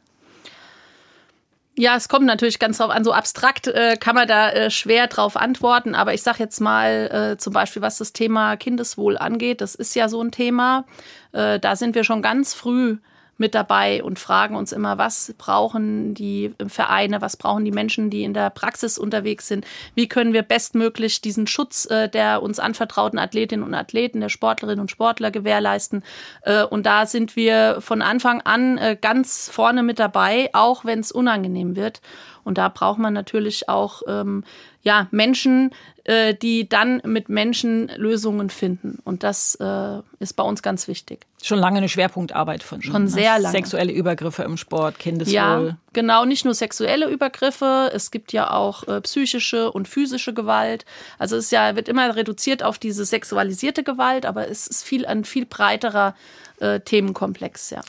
Ja, 1.77 1.95
es 1.95 2.09
kommt 2.09 2.25
natürlich 2.25 2.59
ganz 2.59 2.77
drauf 2.77 2.89
an. 2.89 3.03
So 3.03 3.13
abstrakt 3.13 3.67
äh, 3.67 3.95
kann 3.97 4.13
man 4.13 4.27
da 4.27 4.51
äh, 4.51 4.69
schwer 4.69 5.07
drauf 5.07 5.37
antworten. 5.37 5.95
Aber 5.95 6.13
ich 6.13 6.21
sage 6.21 6.39
jetzt 6.39 6.59
mal 6.59 7.31
äh, 7.33 7.37
zum 7.37 7.53
Beispiel, 7.53 7.81
was 7.81 7.97
das 7.97 8.11
Thema 8.11 8.57
Kindeswohl 8.57 9.17
angeht, 9.17 9.61
das 9.61 9.75
ist 9.75 9.95
ja 9.95 10.09
so 10.09 10.21
ein 10.21 10.31
Thema. 10.31 10.85
Äh, 11.31 11.59
da 11.59 11.75
sind 11.77 11.95
wir 11.95 12.03
schon 12.03 12.21
ganz 12.21 12.53
früh 12.53 12.97
mit 13.41 13.55
dabei 13.55 14.01
und 14.01 14.19
fragen 14.19 14.55
uns 14.55 14.71
immer, 14.71 14.97
was 14.97 15.33
brauchen 15.37 16.13
die 16.13 16.53
Vereine, 16.67 17.21
was 17.21 17.35
brauchen 17.35 17.65
die 17.65 17.71
Menschen, 17.71 18.09
die 18.09 18.23
in 18.23 18.33
der 18.33 18.49
Praxis 18.51 18.97
unterwegs 18.97 19.49
sind, 19.49 19.65
wie 19.95 20.07
können 20.07 20.31
wir 20.31 20.43
bestmöglich 20.43 21.19
diesen 21.19 21.47
Schutz 21.47 21.85
äh, 21.87 22.07
der 22.07 22.41
uns 22.41 22.59
anvertrauten 22.59 23.19
Athletinnen 23.19 23.65
und 23.65 23.73
Athleten, 23.73 24.21
der 24.21 24.29
Sportlerinnen 24.29 24.79
und 24.79 24.91
Sportler 24.91 25.31
gewährleisten. 25.31 26.03
Äh, 26.43 26.63
und 26.63 26.85
da 26.85 27.05
sind 27.05 27.35
wir 27.35 27.77
von 27.79 28.01
Anfang 28.01 28.41
an 28.41 28.77
äh, 28.77 28.97
ganz 28.99 29.49
vorne 29.49 29.83
mit 29.83 29.99
dabei, 29.99 30.49
auch 30.53 30.85
wenn 30.85 30.99
es 30.99 31.11
unangenehm 31.11 31.75
wird. 31.75 32.01
Und 32.43 32.57
da 32.57 32.69
braucht 32.69 32.99
man 32.99 33.13
natürlich 33.13 33.69
auch 33.69 34.01
ähm, 34.07 34.43
ja, 34.83 35.07
Menschen, 35.11 35.71
äh, 36.03 36.33
die 36.33 36.67
dann 36.67 37.01
mit 37.05 37.29
Menschen 37.29 37.89
Lösungen 37.95 38.49
finden. 38.49 38.97
Und 39.03 39.23
das 39.23 39.55
äh, 39.55 39.99
ist 40.19 40.33
bei 40.33 40.43
uns 40.43 40.63
ganz 40.63 40.87
wichtig. 40.87 41.27
Schon 41.43 41.59
lange 41.59 41.77
eine 41.77 41.89
Schwerpunktarbeit 41.89 42.63
von 42.63 42.81
Schon 42.81 43.07
sehr 43.07 43.37
lange. 43.37 43.51
Sexuelle 43.51 43.91
Übergriffe 43.91 44.43
im 44.43 44.57
Sport, 44.57 44.97
Kindeswohl. 44.97 45.33
Ja, 45.33 45.77
genau, 45.93 46.25
nicht 46.25 46.43
nur 46.43 46.53
sexuelle 46.53 47.07
Übergriffe, 47.07 47.91
es 47.93 48.09
gibt 48.09 48.33
ja 48.33 48.51
auch 48.51 48.87
äh, 48.87 49.01
psychische 49.01 49.71
und 49.71 49.87
physische 49.87 50.33
Gewalt. 50.33 50.85
Also 51.19 51.35
es 51.35 51.45
ist 51.45 51.51
ja, 51.51 51.75
wird 51.75 51.87
immer 51.87 52.15
reduziert 52.15 52.63
auf 52.63 52.79
diese 52.79 53.05
sexualisierte 53.05 53.83
Gewalt, 53.83 54.25
aber 54.25 54.49
es 54.49 54.67
ist 54.67 54.83
viel 54.83 55.05
ein 55.05 55.23
viel 55.23 55.45
breiterer 55.45 56.15
äh, 56.59 56.79
Themenkomplex, 56.79 57.71
ja. 57.71 57.81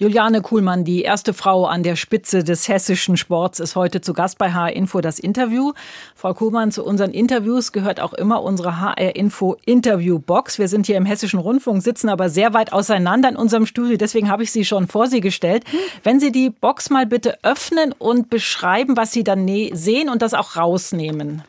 Juliane 0.00 0.40
Kuhlmann, 0.40 0.84
die 0.84 1.02
erste 1.02 1.34
Frau 1.34 1.66
an 1.66 1.82
der 1.82 1.94
Spitze 1.94 2.42
des 2.42 2.68
hessischen 2.68 3.18
Sports, 3.18 3.60
ist 3.60 3.76
heute 3.76 4.00
zu 4.00 4.14
Gast 4.14 4.38
bei 4.38 4.50
HR 4.50 4.72
Info 4.72 5.02
das 5.02 5.18
Interview. 5.18 5.74
Frau 6.14 6.32
Kuhlmann, 6.32 6.72
zu 6.72 6.86
unseren 6.86 7.12
Interviews 7.50 7.72
gehört 7.72 7.98
auch 7.98 8.12
immer 8.12 8.42
unsere 8.42 8.80
HR 8.80 9.16
Info 9.16 9.56
Interviewbox. 9.64 10.60
Wir 10.60 10.68
sind 10.68 10.86
hier 10.86 10.96
im 10.96 11.04
Hessischen 11.04 11.40
Rundfunk, 11.40 11.82
sitzen 11.82 12.08
aber 12.08 12.28
sehr 12.28 12.54
weit 12.54 12.72
auseinander 12.72 13.28
in 13.28 13.34
unserem 13.34 13.66
Studio. 13.66 13.96
Deswegen 13.96 14.30
habe 14.30 14.44
ich 14.44 14.52
sie 14.52 14.64
schon 14.64 14.86
vor 14.86 15.08
Sie 15.08 15.20
gestellt. 15.20 15.64
Wenn 16.04 16.20
Sie 16.20 16.30
die 16.30 16.50
Box 16.50 16.90
mal 16.90 17.06
bitte 17.06 17.42
öffnen 17.42 17.92
und 17.92 18.30
beschreiben, 18.30 18.96
was 18.96 19.10
Sie 19.10 19.24
dann 19.24 19.48
sehen 19.72 20.08
und 20.08 20.22
das 20.22 20.32
auch 20.32 20.56
rausnehmen. 20.56 21.42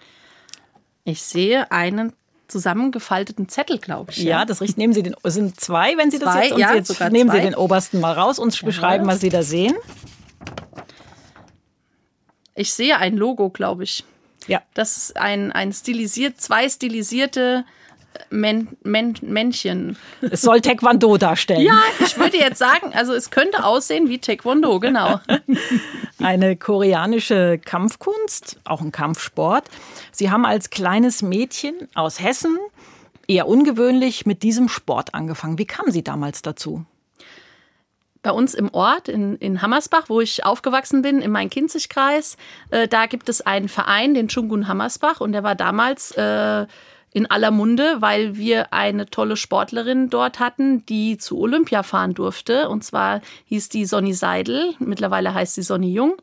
Ich 1.03 1.21
sehe 1.21 1.71
einen 1.71 2.13
zusammengefalteten 2.47 3.47
Zettel, 3.47 3.77
glaube 3.77 4.11
ich. 4.11 4.17
Ja, 4.17 4.39
ja 4.39 4.45
das 4.45 4.61
richtig. 4.61 4.77
Nehmen 4.77 4.93
Sie 4.93 5.03
den, 5.03 5.15
es 5.21 5.35
sind 5.35 5.59
zwei, 5.59 5.97
wenn 5.97 6.09
Sie 6.09 6.17
zwei, 6.17 6.25
das 6.25 6.43
jetzt, 6.43 6.53
und 6.53 6.59
ja, 6.59 6.73
jetzt 6.73 6.99
nehmen 7.11 7.29
zwei. 7.29 7.37
Sie 7.37 7.43
den 7.43 7.55
obersten 7.55 7.99
mal 7.99 8.13
raus 8.13 8.39
und 8.39 8.59
ja. 8.59 8.65
beschreiben, 8.65 9.05
was 9.05 9.19
Sie 9.19 9.29
da 9.29 9.43
sehen. 9.43 9.75
Ich 12.55 12.73
sehe 12.73 12.97
ein 12.97 13.17
Logo, 13.17 13.51
glaube 13.51 13.83
ich. 13.83 14.03
Ja. 14.47 14.61
Das 14.73 14.97
ist 14.97 15.17
ein, 15.17 15.51
ein 15.51 15.71
stilisiert, 15.73 16.39
zwei 16.41 16.67
stilisierte 16.69 17.65
Män 18.29 18.67
Män 18.83 19.15
Männchen. 19.21 19.97
Es 20.21 20.41
soll 20.41 20.61
Taekwondo 20.61 21.17
darstellen. 21.17 21.61
Ja, 21.61 21.81
ich 21.99 22.17
würde 22.17 22.37
jetzt 22.37 22.59
sagen, 22.59 22.93
also 22.93 23.13
es 23.13 23.29
könnte 23.29 23.63
aussehen 23.63 24.09
wie 24.09 24.19
Taekwondo, 24.19 24.79
genau. 24.79 25.19
Eine 26.19 26.55
koreanische 26.55 27.59
Kampfkunst, 27.63 28.59
auch 28.63 28.81
ein 28.81 28.91
Kampfsport. 28.91 29.63
Sie 30.11 30.29
haben 30.29 30.45
als 30.45 30.69
kleines 30.69 31.21
Mädchen 31.21 31.73
aus 31.95 32.21
Hessen, 32.21 32.57
eher 33.27 33.47
ungewöhnlich, 33.47 34.25
mit 34.25 34.43
diesem 34.43 34.67
Sport 34.69 35.13
angefangen. 35.13 35.57
Wie 35.57 35.65
kamen 35.65 35.91
Sie 35.91 36.03
damals 36.03 36.41
dazu? 36.41 36.85
Bei 38.23 38.31
uns 38.31 38.53
im 38.53 38.73
Ort 38.73 39.07
in, 39.07 39.35
in 39.37 39.61
Hammersbach, 39.61 40.05
wo 40.07 40.21
ich 40.21 40.45
aufgewachsen 40.45 41.01
bin, 41.01 41.21
im 41.21 41.31
Main-Kinzig-Kreis, 41.31 42.37
äh, 42.69 42.87
da 42.87 43.05
gibt 43.07 43.29
es 43.29 43.41
einen 43.41 43.69
Verein, 43.69 44.13
den 44.13 44.27
Chungun 44.27 44.67
Hammersbach, 44.67 45.21
und 45.21 45.31
der 45.31 45.43
war 45.43 45.55
damals 45.55 46.11
äh, 46.11 46.65
in 47.13 47.29
aller 47.29 47.51
Munde, 47.51 47.97
weil 47.99 48.37
wir 48.37 48.71
eine 48.73 49.05
tolle 49.05 49.35
Sportlerin 49.35 50.09
dort 50.09 50.39
hatten, 50.39 50.85
die 50.85 51.17
zu 51.17 51.39
Olympia 51.39 51.83
fahren 51.83 52.13
durfte. 52.13 52.69
Und 52.69 52.85
zwar 52.85 53.21
hieß 53.45 53.67
die 53.69 53.85
Sonny 53.85 54.13
Seidel, 54.13 54.73
mittlerweile 54.79 55.33
heißt 55.33 55.55
sie 55.55 55.61
Sonny 55.61 55.91
Jung. 55.91 56.15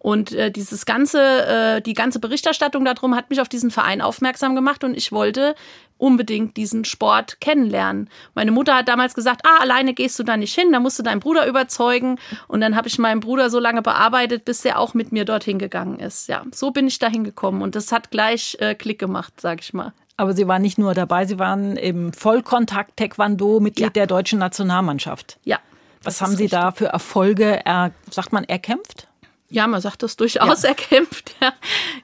Und 0.00 0.32
äh, 0.32 0.50
dieses 0.50 0.86
ganze, 0.86 1.20
äh, 1.20 1.82
die 1.82 1.92
ganze 1.92 2.20
Berichterstattung 2.20 2.86
darum 2.86 3.14
hat 3.14 3.28
mich 3.28 3.40
auf 3.40 3.50
diesen 3.50 3.70
Verein 3.70 4.00
aufmerksam 4.00 4.54
gemacht 4.54 4.82
und 4.82 4.96
ich 4.96 5.12
wollte 5.12 5.54
unbedingt 5.98 6.56
diesen 6.56 6.86
Sport 6.86 7.38
kennenlernen. 7.42 8.08
Meine 8.34 8.50
Mutter 8.50 8.74
hat 8.74 8.88
damals 8.88 9.12
gesagt, 9.12 9.42
ah, 9.44 9.60
alleine 9.60 9.92
gehst 9.92 10.18
du 10.18 10.22
da 10.22 10.38
nicht 10.38 10.54
hin, 10.54 10.72
da 10.72 10.80
musst 10.80 10.98
du 10.98 11.02
deinen 11.02 11.20
Bruder 11.20 11.46
überzeugen. 11.46 12.18
Und 12.48 12.62
dann 12.62 12.76
habe 12.76 12.88
ich 12.88 12.98
meinen 12.98 13.20
Bruder 13.20 13.50
so 13.50 13.58
lange 13.58 13.82
bearbeitet, 13.82 14.46
bis 14.46 14.62
der 14.62 14.78
auch 14.78 14.94
mit 14.94 15.12
mir 15.12 15.26
dorthin 15.26 15.58
gegangen 15.58 15.98
ist. 15.98 16.28
Ja, 16.28 16.44
so 16.50 16.70
bin 16.70 16.86
ich 16.86 16.98
da 16.98 17.08
hingekommen 17.08 17.60
und 17.60 17.76
das 17.76 17.92
hat 17.92 18.10
gleich 18.10 18.56
äh, 18.60 18.74
Klick 18.74 18.98
gemacht, 18.98 19.34
sag 19.38 19.60
ich 19.60 19.74
mal. 19.74 19.92
Aber 20.16 20.32
Sie 20.32 20.48
waren 20.48 20.62
nicht 20.62 20.78
nur 20.78 20.94
dabei, 20.94 21.26
Sie 21.26 21.38
waren 21.38 21.76
im 21.76 22.14
Vollkontakt 22.14 22.96
Taekwondo 22.96 23.60
Mitglied 23.60 23.84
ja. 23.84 23.90
der 23.90 24.06
deutschen 24.06 24.38
Nationalmannschaft. 24.38 25.38
Ja. 25.44 25.58
Was 26.02 26.22
haben 26.22 26.30
Sie 26.30 26.44
richtig. 26.44 26.58
da 26.58 26.72
für 26.72 26.86
Erfolge, 26.86 27.60
er, 27.66 27.92
sagt 28.10 28.32
man, 28.32 28.44
erkämpft? 28.44 29.09
Ja, 29.52 29.66
man 29.66 29.80
sagt 29.80 30.04
das 30.04 30.16
durchaus 30.16 30.62
ja. 30.62 30.68
erkämpft. 30.68 31.34
Ja, 31.40 31.52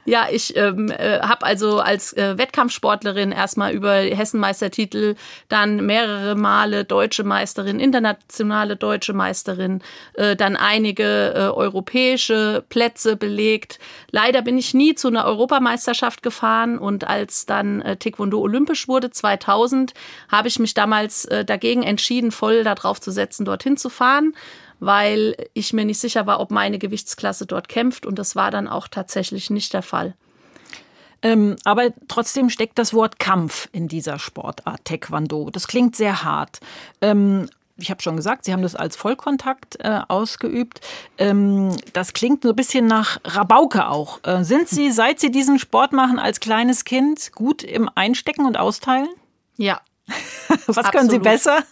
ja 0.05 0.27
ich 0.31 0.57
ähm, 0.57 0.91
äh, 0.91 1.21
habe 1.21 1.47
also 1.47 1.79
als 1.79 2.13
äh, 2.15 2.37
Wettkampfsportlerin 2.37 3.31
erstmal 3.31 3.73
über 3.73 3.95
Hessenmeistertitel, 3.95 5.15
dann 5.49 5.87
mehrere 5.87 6.35
Male 6.35 6.85
deutsche 6.85 7.23
Meisterin, 7.23 7.79
internationale 7.79 8.75
deutsche 8.75 9.13
Meisterin, 9.13 9.81
äh, 10.15 10.35
dann 10.35 10.57
einige 10.57 11.35
äh, 11.35 11.39
europäische 11.57 12.65
Plätze 12.69 13.15
belegt. 13.15 13.79
Leider 14.11 14.43
bin 14.43 14.59
ich 14.59 14.75
nie 14.75 14.97
zu 14.97 15.07
einer 15.07 15.25
Europameisterschaft 15.25 16.25
gefahren 16.25 16.79
und 16.79 17.07
als 17.07 17.47
dann 17.47 17.81
äh, 17.81 17.97
Taekwondo 17.97 18.41
olympisch 18.41 18.89
wurde 18.89 19.13
2000, 19.13 19.95
habe 20.33 20.49
ich 20.49 20.59
mich 20.59 20.75
damals 20.75 21.27
äh, 21.27 21.45
dagegen 21.45 21.85
entschieden, 21.85 22.33
voll 22.33 22.65
darauf 22.65 23.01
zu 23.01 23.13
setzen, 23.13 23.45
dorthin 23.45 23.77
zu 23.77 23.89
fahren 23.89 24.35
weil 24.81 25.37
ich 25.55 25.73
mir 25.73 25.85
nicht 25.85 26.01
sicher 26.01 26.27
war, 26.27 26.41
ob 26.41 26.51
meine 26.51 26.79
Gewichtsklasse 26.79 27.47
dort 27.47 27.69
kämpft. 27.69 28.07
Und 28.07 28.19
das 28.19 28.37
war 28.37 28.51
dann 28.51 28.69
auch 28.69 28.89
tatsächlich 28.89 29.51
nicht 29.51 29.73
der 29.73 29.83
Fall. 29.83 30.15
Ähm, 31.23 31.57
aber 31.65 31.93
trotzdem 32.09 32.51
steckt 32.51 32.79
das 32.79 32.93
Wort 32.93 33.19
Kampf 33.19 33.69
in 33.73 33.89
dieser 33.89 34.19
Sportart 34.19 34.85
Taekwondo. 34.85 35.51
Das 35.51 35.67
klingt 35.67 35.97
sehr 35.97 36.23
hart. 36.23 36.61
Ähm, 37.01 37.49
ich 37.79 37.91
habe 37.91 38.03
schon 38.03 38.17
gesagt, 38.17 38.45
Sie 38.45 38.53
haben 38.53 38.63
das 38.63 38.75
als 38.75 38.97
Vollkontakt 38.97 39.77
äh, 39.81 40.01
ausgeübt. 40.09 40.81
Ähm, 41.19 41.77
das 41.93 42.13
klingt 42.13 42.43
so 42.43 42.51
ein 42.51 42.57
bisschen 42.57 42.87
nach 42.87 43.19
Rabauke 43.25 43.89
auch. 43.89 44.21
Äh, 44.25 44.45
sind 44.45 44.69
Sie, 44.69 44.91
seit 44.91 45.21
Sie 45.21 45.31
diesen 45.31 45.59
Sport 45.59 45.93
machen 45.93 46.19
als 46.19 46.41
kleines 46.41 46.85
Kind, 46.85 47.33
gut 47.33 47.63
im 47.63 47.91
Einstecken 47.95 48.47
und 48.47 48.57
Austeilen? 48.57 49.09
Ja. 49.57 49.81
Was 50.49 50.79
Absolut. 50.79 50.93
können 50.93 51.11
Sie 51.11 51.19
besser? 51.19 51.65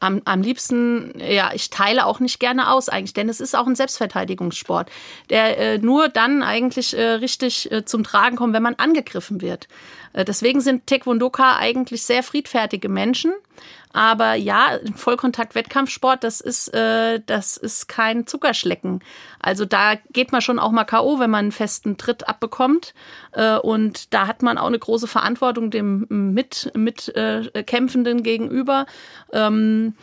Am, 0.00 0.22
am 0.24 0.42
liebsten, 0.42 1.12
ja, 1.18 1.50
ich 1.54 1.70
teile 1.70 2.06
auch 2.06 2.20
nicht 2.20 2.40
gerne 2.40 2.70
aus 2.70 2.88
eigentlich, 2.88 3.14
denn 3.14 3.28
es 3.28 3.40
ist 3.40 3.56
auch 3.56 3.66
ein 3.66 3.76
Selbstverteidigungssport, 3.76 4.90
der 5.30 5.58
äh, 5.58 5.78
nur 5.78 6.08
dann 6.08 6.42
eigentlich 6.42 6.96
äh, 6.96 7.02
richtig 7.02 7.70
äh, 7.72 7.84
zum 7.84 8.04
Tragen 8.04 8.36
kommt, 8.36 8.54
wenn 8.54 8.62
man 8.62 8.74
angegriffen 8.76 9.40
wird. 9.40 9.68
Äh, 10.12 10.24
deswegen 10.24 10.60
sind 10.60 10.86
Taekwondoka 10.86 11.56
eigentlich 11.56 12.02
sehr 12.02 12.22
friedfertige 12.22 12.88
Menschen. 12.88 13.32
Aber 13.98 14.34
ja, 14.34 14.78
Vollkontakt-Wettkampfsport, 14.94 16.22
das 16.22 16.40
ist, 16.40 16.72
äh, 16.72 17.18
das 17.26 17.56
ist 17.56 17.88
kein 17.88 18.28
Zuckerschlecken. 18.28 19.02
Also 19.40 19.64
da 19.64 19.96
geht 20.12 20.30
man 20.30 20.40
schon 20.40 20.60
auch 20.60 20.70
mal 20.70 20.84
K.O., 20.84 21.18
wenn 21.18 21.30
man 21.30 21.46
einen 21.46 21.52
festen 21.52 21.96
Tritt 21.96 22.28
abbekommt. 22.28 22.94
Äh, 23.32 23.56
und 23.56 24.14
da 24.14 24.28
hat 24.28 24.40
man 24.42 24.56
auch 24.56 24.68
eine 24.68 24.78
große 24.78 25.08
Verantwortung 25.08 25.72
dem 25.72 26.06
Mit, 26.10 26.70
Mitkämpfenden 26.76 28.20
äh, 28.20 28.22
gegenüber. 28.22 28.86
Ähm, 29.32 29.96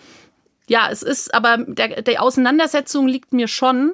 ja, 0.68 0.90
es 0.92 1.02
ist, 1.02 1.34
aber 1.34 1.60
der, 1.60 2.02
die 2.02 2.20
Auseinandersetzung 2.20 3.08
liegt 3.08 3.32
mir 3.32 3.48
schon. 3.48 3.94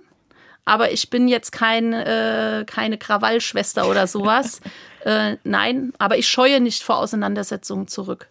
Aber 0.66 0.92
ich 0.92 1.12
bin 1.12 1.28
jetzt 1.28 1.52
kein, 1.52 1.94
äh, 1.94 2.66
keine 2.66 2.98
Krawallschwester 2.98 3.88
oder 3.88 4.08
sowas. 4.08 4.62
äh, 5.06 5.38
nein, 5.44 5.94
aber 6.00 6.18
ich 6.18 6.28
scheue 6.28 6.60
nicht 6.60 6.82
vor 6.82 6.98
Auseinandersetzungen 6.98 7.88
zurück. 7.88 8.31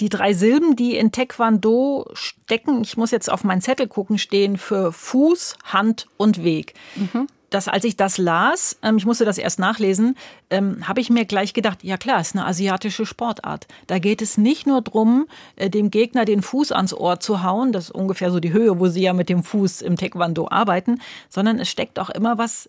Die 0.00 0.08
drei 0.08 0.32
Silben, 0.32 0.76
die 0.76 0.96
in 0.96 1.12
Taekwondo 1.12 2.06
stecken, 2.14 2.82
ich 2.82 2.96
muss 2.96 3.12
jetzt 3.12 3.30
auf 3.30 3.44
meinen 3.44 3.60
Zettel 3.60 3.86
gucken, 3.86 4.18
stehen 4.18 4.56
für 4.56 4.92
Fuß, 4.92 5.56
Hand 5.64 6.08
und 6.16 6.42
Weg. 6.42 6.74
Mhm. 6.96 7.28
Das, 7.50 7.68
als 7.68 7.84
ich 7.84 7.96
das 7.96 8.18
las, 8.18 8.76
ähm, 8.82 8.96
ich 8.96 9.06
musste 9.06 9.24
das 9.24 9.38
erst 9.38 9.60
nachlesen, 9.60 10.16
ähm, 10.50 10.88
habe 10.88 11.00
ich 11.00 11.08
mir 11.08 11.24
gleich 11.24 11.54
gedacht, 11.54 11.84
ja 11.84 11.96
klar, 11.96 12.18
es 12.18 12.28
ist 12.28 12.36
eine 12.36 12.46
asiatische 12.46 13.06
Sportart. 13.06 13.68
Da 13.86 14.00
geht 14.00 14.22
es 14.22 14.36
nicht 14.36 14.66
nur 14.66 14.82
darum, 14.82 15.28
äh, 15.54 15.70
dem 15.70 15.92
Gegner 15.92 16.24
den 16.24 16.42
Fuß 16.42 16.72
ans 16.72 16.92
Ohr 16.92 17.20
zu 17.20 17.44
hauen, 17.44 17.70
das 17.70 17.84
ist 17.84 17.90
ungefähr 17.92 18.32
so 18.32 18.40
die 18.40 18.52
Höhe, 18.52 18.80
wo 18.80 18.88
sie 18.88 19.02
ja 19.02 19.12
mit 19.12 19.28
dem 19.28 19.44
Fuß 19.44 19.82
im 19.82 19.96
Taekwondo 19.96 20.48
arbeiten, 20.50 21.00
sondern 21.28 21.60
es 21.60 21.68
steckt 21.68 22.00
auch 22.00 22.10
immer 22.10 22.38
was 22.38 22.68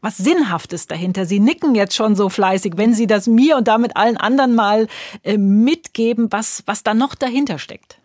was 0.00 0.16
Sinnhaftes 0.16 0.86
dahinter. 0.86 1.26
Sie 1.26 1.40
nicken 1.40 1.74
jetzt 1.74 1.94
schon 1.94 2.16
so 2.16 2.28
fleißig, 2.28 2.74
wenn 2.76 2.94
Sie 2.94 3.06
das 3.06 3.26
mir 3.26 3.56
und 3.56 3.68
damit 3.68 3.96
allen 3.96 4.16
anderen 4.16 4.54
mal 4.54 4.88
äh, 5.22 5.36
mitgeben, 5.36 6.30
was, 6.30 6.62
was 6.66 6.82
da 6.82 6.94
noch 6.94 7.14
dahinter 7.14 7.58
steckt. 7.58 7.98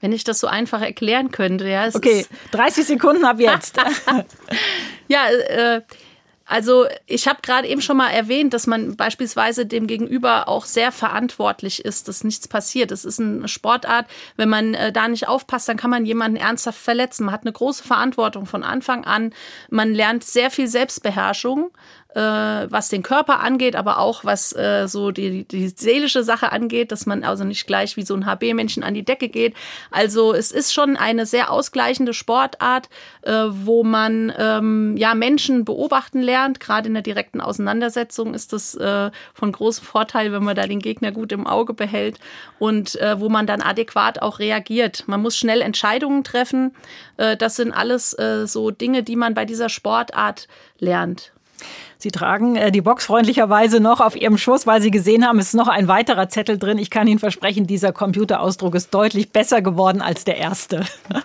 Wenn 0.00 0.12
ich 0.12 0.24
das 0.24 0.40
so 0.40 0.46
einfach 0.46 0.80
erklären 0.80 1.30
könnte, 1.30 1.68
ja. 1.68 1.88
okay, 1.92 2.24
30 2.52 2.86
Sekunden 2.86 3.24
ab 3.24 3.38
jetzt. 3.38 3.76
ja, 5.08 5.26
äh, 5.28 5.82
also 6.50 6.86
ich 7.06 7.28
habe 7.28 7.42
gerade 7.42 7.68
eben 7.68 7.80
schon 7.80 7.96
mal 7.96 8.10
erwähnt, 8.10 8.52
dass 8.54 8.66
man 8.66 8.96
beispielsweise 8.96 9.66
dem 9.66 9.86
Gegenüber 9.86 10.48
auch 10.48 10.64
sehr 10.64 10.90
verantwortlich 10.90 11.84
ist, 11.84 12.08
dass 12.08 12.24
nichts 12.24 12.48
passiert. 12.48 12.90
Es 12.90 13.04
ist 13.04 13.20
eine 13.20 13.46
Sportart, 13.46 14.06
wenn 14.36 14.48
man 14.48 14.74
äh, 14.74 14.90
da 14.90 15.06
nicht 15.06 15.28
aufpasst, 15.28 15.68
dann 15.68 15.76
kann 15.76 15.90
man 15.90 16.04
jemanden 16.04 16.36
ernsthaft 16.36 16.80
verletzen. 16.80 17.26
Man 17.26 17.34
hat 17.34 17.42
eine 17.42 17.52
große 17.52 17.84
Verantwortung 17.84 18.46
von 18.46 18.64
Anfang 18.64 19.04
an. 19.04 19.32
Man 19.68 19.94
lernt 19.94 20.24
sehr 20.24 20.50
viel 20.50 20.66
Selbstbeherrschung 20.66 21.70
äh, 22.14 22.20
was 22.20 22.88
den 22.88 23.02
Körper 23.02 23.40
angeht, 23.40 23.76
aber 23.76 23.98
auch 23.98 24.24
was 24.24 24.54
äh, 24.54 24.86
so 24.88 25.10
die, 25.10 25.44
die 25.44 25.68
seelische 25.68 26.24
Sache 26.24 26.52
angeht, 26.52 26.92
dass 26.92 27.06
man 27.06 27.24
also 27.24 27.44
nicht 27.44 27.66
gleich 27.66 27.96
wie 27.96 28.02
so 28.02 28.14
ein 28.14 28.26
HB-Männchen 28.26 28.82
an 28.82 28.94
die 28.94 29.04
Decke 29.04 29.28
geht. 29.28 29.54
Also 29.90 30.34
es 30.34 30.50
ist 30.50 30.72
schon 30.72 30.96
eine 30.96 31.26
sehr 31.26 31.50
ausgleichende 31.50 32.14
Sportart, 32.14 32.88
äh, 33.22 33.32
wo 33.48 33.84
man 33.84 34.32
ähm, 34.36 34.96
ja 34.96 35.14
Menschen 35.14 35.64
beobachten 35.64 36.20
lernt. 36.20 36.60
Gerade 36.60 36.88
in 36.88 36.94
der 36.94 37.02
direkten 37.02 37.40
Auseinandersetzung 37.40 38.34
ist 38.34 38.52
das 38.52 38.74
äh, 38.74 39.10
von 39.34 39.52
großem 39.52 39.84
Vorteil, 39.84 40.32
wenn 40.32 40.44
man 40.44 40.56
da 40.56 40.66
den 40.66 40.80
Gegner 40.80 41.12
gut 41.12 41.32
im 41.32 41.46
Auge 41.46 41.74
behält 41.74 42.18
und 42.58 43.00
äh, 43.00 43.20
wo 43.20 43.28
man 43.28 43.46
dann 43.46 43.62
adäquat 43.62 44.20
auch 44.22 44.38
reagiert. 44.38 45.04
Man 45.06 45.22
muss 45.22 45.36
schnell 45.36 45.60
Entscheidungen 45.62 46.24
treffen. 46.24 46.74
Äh, 47.16 47.36
das 47.36 47.56
sind 47.56 47.72
alles 47.72 48.18
äh, 48.18 48.46
so 48.46 48.70
Dinge, 48.70 49.02
die 49.02 49.16
man 49.16 49.34
bei 49.34 49.44
dieser 49.44 49.68
Sportart 49.68 50.48
lernt. 50.78 51.32
Sie 51.98 52.10
tragen 52.10 52.56
äh, 52.56 52.72
die 52.72 52.80
Box 52.80 53.06
freundlicherweise 53.06 53.80
noch 53.80 54.00
auf 54.00 54.16
Ihrem 54.16 54.38
Schoß, 54.38 54.66
weil 54.66 54.80
Sie 54.80 54.90
gesehen 54.90 55.26
haben, 55.26 55.38
es 55.38 55.48
ist 55.48 55.54
noch 55.54 55.68
ein 55.68 55.88
weiterer 55.88 56.28
Zettel 56.28 56.58
drin. 56.58 56.78
Ich 56.78 56.90
kann 56.90 57.06
Ihnen 57.06 57.18
versprechen, 57.18 57.66
dieser 57.66 57.92
Computerausdruck 57.92 58.74
ist 58.74 58.94
deutlich 58.94 59.32
besser 59.32 59.62
geworden 59.62 60.00
als 60.02 60.24
der 60.24 60.36
erste. 60.36 60.84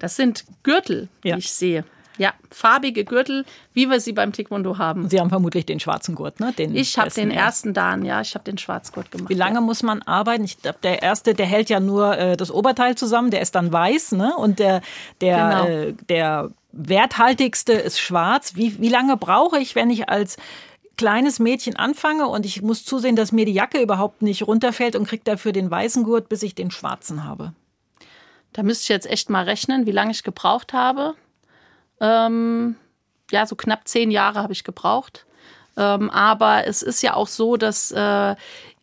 Das 0.00 0.16
sind 0.16 0.46
Gürtel, 0.62 1.08
ja. 1.22 1.36
ich 1.36 1.52
sehe. 1.52 1.84
Ja, 2.20 2.34
farbige 2.50 3.06
Gürtel, 3.06 3.46
wie 3.72 3.88
wir 3.88 3.98
sie 3.98 4.12
beim 4.12 4.34
Taekwondo 4.34 4.76
haben. 4.76 5.08
Sie 5.08 5.18
haben 5.18 5.30
vermutlich 5.30 5.64
den 5.64 5.80
schwarzen 5.80 6.14
Gurt, 6.14 6.38
ne? 6.38 6.52
Den 6.52 6.76
ich 6.76 6.98
habe 6.98 7.08
den 7.08 7.30
ersten 7.30 7.72
Dan, 7.72 8.04
ja, 8.04 8.20
ich 8.20 8.34
habe 8.34 8.44
den 8.44 8.58
Schwarzgurt 8.58 9.10
gemacht. 9.10 9.30
Wie 9.30 9.34
lange 9.34 9.54
ja. 9.54 9.60
muss 9.62 9.82
man 9.82 10.02
arbeiten? 10.02 10.44
Ich 10.44 10.60
glaube, 10.60 10.76
der 10.82 11.00
erste, 11.02 11.32
der 11.32 11.46
hält 11.46 11.70
ja 11.70 11.80
nur 11.80 12.18
äh, 12.18 12.36
das 12.36 12.50
Oberteil 12.50 12.94
zusammen, 12.94 13.30
der 13.30 13.40
ist 13.40 13.54
dann 13.54 13.72
weiß, 13.72 14.12
ne? 14.12 14.36
Und 14.36 14.58
der, 14.58 14.82
der, 15.22 15.48
genau. 15.48 15.64
äh, 15.64 15.94
der 16.10 16.50
werthaltigste 16.72 17.72
ist 17.72 17.98
schwarz. 17.98 18.54
Wie, 18.54 18.78
wie 18.82 18.90
lange 18.90 19.16
brauche 19.16 19.58
ich, 19.58 19.74
wenn 19.74 19.88
ich 19.88 20.10
als 20.10 20.36
kleines 20.98 21.38
Mädchen 21.38 21.76
anfange 21.76 22.28
und 22.28 22.44
ich 22.44 22.60
muss 22.60 22.84
zusehen, 22.84 23.16
dass 23.16 23.32
mir 23.32 23.46
die 23.46 23.54
Jacke 23.54 23.80
überhaupt 23.80 24.20
nicht 24.20 24.46
runterfällt 24.46 24.94
und 24.94 25.08
kriege 25.08 25.24
dafür 25.24 25.52
den 25.52 25.70
weißen 25.70 26.04
Gurt, 26.04 26.28
bis 26.28 26.42
ich 26.42 26.54
den 26.54 26.70
schwarzen 26.70 27.24
habe? 27.24 27.54
Da 28.52 28.62
müsste 28.62 28.82
ich 28.82 28.88
jetzt 28.90 29.10
echt 29.10 29.30
mal 29.30 29.44
rechnen, 29.44 29.86
wie 29.86 29.92
lange 29.92 30.10
ich 30.10 30.22
gebraucht 30.22 30.74
habe. 30.74 31.14
Ähm, 32.00 32.76
ja, 33.30 33.46
so 33.46 33.56
knapp 33.56 33.86
zehn 33.86 34.10
Jahre 34.10 34.42
habe 34.42 34.52
ich 34.52 34.64
gebraucht. 34.64 35.26
Ähm, 35.76 36.10
aber 36.10 36.66
es 36.66 36.82
ist 36.82 37.02
ja 37.02 37.14
auch 37.14 37.28
so, 37.28 37.56
dass 37.56 37.92
äh, 37.92 38.34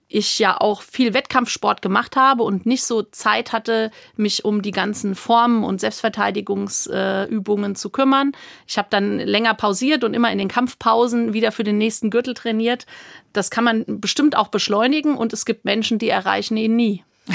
ich 0.09 0.39
ja 0.39 0.59
auch 0.59 0.81
viel 0.81 1.13
Wettkampfsport 1.13 1.81
gemacht 1.81 2.15
habe 2.15 2.43
und 2.43 2.65
nicht 2.65 2.85
so 2.85 3.03
Zeit 3.03 3.51
hatte, 3.51 3.91
mich 4.15 4.45
um 4.45 4.61
die 4.61 4.71
ganzen 4.71 5.15
Formen 5.15 5.63
und 5.65 5.81
Selbstverteidigungsübungen 5.81 7.71
äh, 7.71 7.75
zu 7.75 7.89
kümmern. 7.89 8.31
Ich 8.65 8.77
habe 8.77 8.87
dann 8.89 9.19
länger 9.19 9.53
pausiert 9.53 10.05
und 10.05 10.13
immer 10.13 10.31
in 10.31 10.37
den 10.37 10.47
Kampfpausen 10.47 11.33
wieder 11.33 11.51
für 11.51 11.65
den 11.65 11.77
nächsten 11.77 12.09
Gürtel 12.09 12.35
trainiert. 12.35 12.85
Das 13.33 13.51
kann 13.51 13.65
man 13.65 13.83
bestimmt 13.85 14.37
auch 14.37 14.47
beschleunigen 14.47 15.17
und 15.17 15.33
es 15.33 15.45
gibt 15.45 15.65
Menschen, 15.65 15.99
die 15.99 16.09
erreichen 16.09 16.55
ihn 16.55 16.75
nie. 16.75 17.03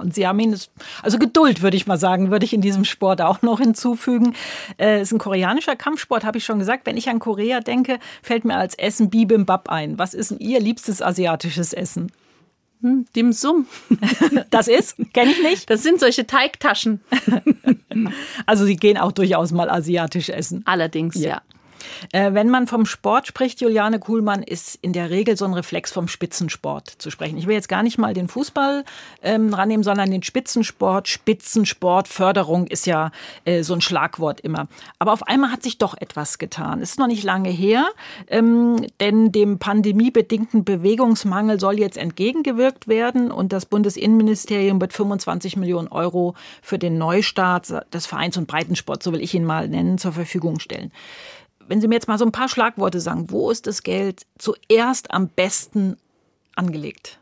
Und 0.00 0.14
Sie 0.14 0.26
haben 0.26 0.38
ihn, 0.38 0.56
also 1.02 1.18
Geduld 1.18 1.62
würde 1.62 1.76
ich 1.76 1.86
mal 1.86 1.98
sagen, 1.98 2.30
würde 2.30 2.44
ich 2.44 2.52
in 2.52 2.60
diesem 2.60 2.84
Sport 2.84 3.20
auch 3.20 3.42
noch 3.42 3.60
hinzufügen. 3.60 4.34
Es 4.78 4.86
äh, 4.86 5.02
ist 5.02 5.12
ein 5.12 5.18
koreanischer 5.18 5.76
Kampfsport, 5.76 6.24
habe 6.24 6.38
ich 6.38 6.44
schon 6.44 6.58
gesagt. 6.58 6.86
Wenn 6.86 6.96
ich 6.96 7.08
an 7.08 7.18
Korea 7.18 7.60
denke, 7.60 7.98
fällt 8.22 8.44
mir 8.44 8.56
als 8.56 8.74
Essen 8.74 9.10
Bibimbap 9.10 9.68
ein. 9.68 9.98
Was 9.98 10.14
ist 10.14 10.30
denn 10.30 10.38
Ihr 10.38 10.60
liebstes 10.60 11.02
asiatisches 11.02 11.72
Essen? 11.72 12.10
Hm, 12.82 13.06
Dim 13.14 13.32
Sum. 13.32 13.66
Das 14.50 14.68
ist? 14.68 14.96
Kenne 15.12 15.30
ich 15.30 15.42
nicht. 15.42 15.70
Das 15.70 15.82
sind 15.82 16.00
solche 16.00 16.26
Teigtaschen. 16.26 17.00
Also 18.46 18.64
Sie 18.64 18.76
gehen 18.76 18.96
auch 18.96 19.12
durchaus 19.12 19.52
mal 19.52 19.68
asiatisch 19.68 20.30
essen. 20.30 20.62
Allerdings, 20.64 21.14
ja. 21.16 21.28
ja. 21.28 21.42
Äh, 22.12 22.32
wenn 22.34 22.48
man 22.48 22.66
vom 22.66 22.86
Sport 22.86 23.26
spricht, 23.26 23.60
Juliane 23.60 23.98
Kuhlmann, 23.98 24.42
ist 24.42 24.78
in 24.82 24.92
der 24.92 25.10
Regel 25.10 25.36
so 25.36 25.44
ein 25.44 25.54
Reflex 25.54 25.92
vom 25.92 26.08
Spitzensport 26.08 26.88
zu 26.88 27.10
sprechen. 27.10 27.38
Ich 27.38 27.46
will 27.46 27.54
jetzt 27.54 27.68
gar 27.68 27.82
nicht 27.82 27.98
mal 27.98 28.14
den 28.14 28.28
Fußball 28.28 28.84
ähm, 29.22 29.54
rannehmen, 29.54 29.82
sondern 29.82 30.10
den 30.10 30.22
Spitzensport. 30.22 31.08
Spitzensport, 31.08 32.08
Förderung 32.08 32.66
ist 32.66 32.86
ja 32.86 33.10
äh, 33.44 33.62
so 33.62 33.74
ein 33.74 33.80
Schlagwort 33.80 34.40
immer. 34.40 34.66
Aber 34.98 35.12
auf 35.12 35.26
einmal 35.26 35.50
hat 35.52 35.62
sich 35.62 35.78
doch 35.78 35.94
etwas 35.98 36.38
getan. 36.38 36.80
Es 36.80 36.90
ist 36.90 36.98
noch 36.98 37.06
nicht 37.06 37.24
lange 37.24 37.50
her, 37.50 37.86
ähm, 38.28 38.86
denn 39.00 39.32
dem 39.32 39.58
pandemiebedingten 39.58 40.64
Bewegungsmangel 40.64 41.60
soll 41.60 41.78
jetzt 41.78 41.96
entgegengewirkt 41.96 42.88
werden 42.88 43.30
und 43.30 43.52
das 43.52 43.66
Bundesinnenministerium 43.66 44.80
wird 44.80 44.92
25 44.92 45.56
Millionen 45.56 45.88
Euro 45.88 46.34
für 46.60 46.78
den 46.78 46.98
Neustart 46.98 47.74
des 47.92 48.06
Vereins 48.06 48.36
und 48.36 48.46
Breitensport, 48.46 49.02
so 49.02 49.12
will 49.12 49.22
ich 49.22 49.34
ihn 49.34 49.44
mal 49.44 49.68
nennen, 49.68 49.98
zur 49.98 50.12
Verfügung 50.12 50.60
stellen 50.60 50.92
wenn 51.72 51.80
Sie 51.80 51.88
mir 51.88 51.94
jetzt 51.94 52.06
mal 52.06 52.18
so 52.18 52.26
ein 52.26 52.32
paar 52.32 52.50
Schlagworte 52.50 53.00
sagen, 53.00 53.30
wo 53.30 53.50
ist 53.50 53.66
das 53.66 53.82
Geld 53.82 54.26
zuerst 54.36 55.10
am 55.10 55.28
besten 55.28 55.96
angelegt? 56.54 57.18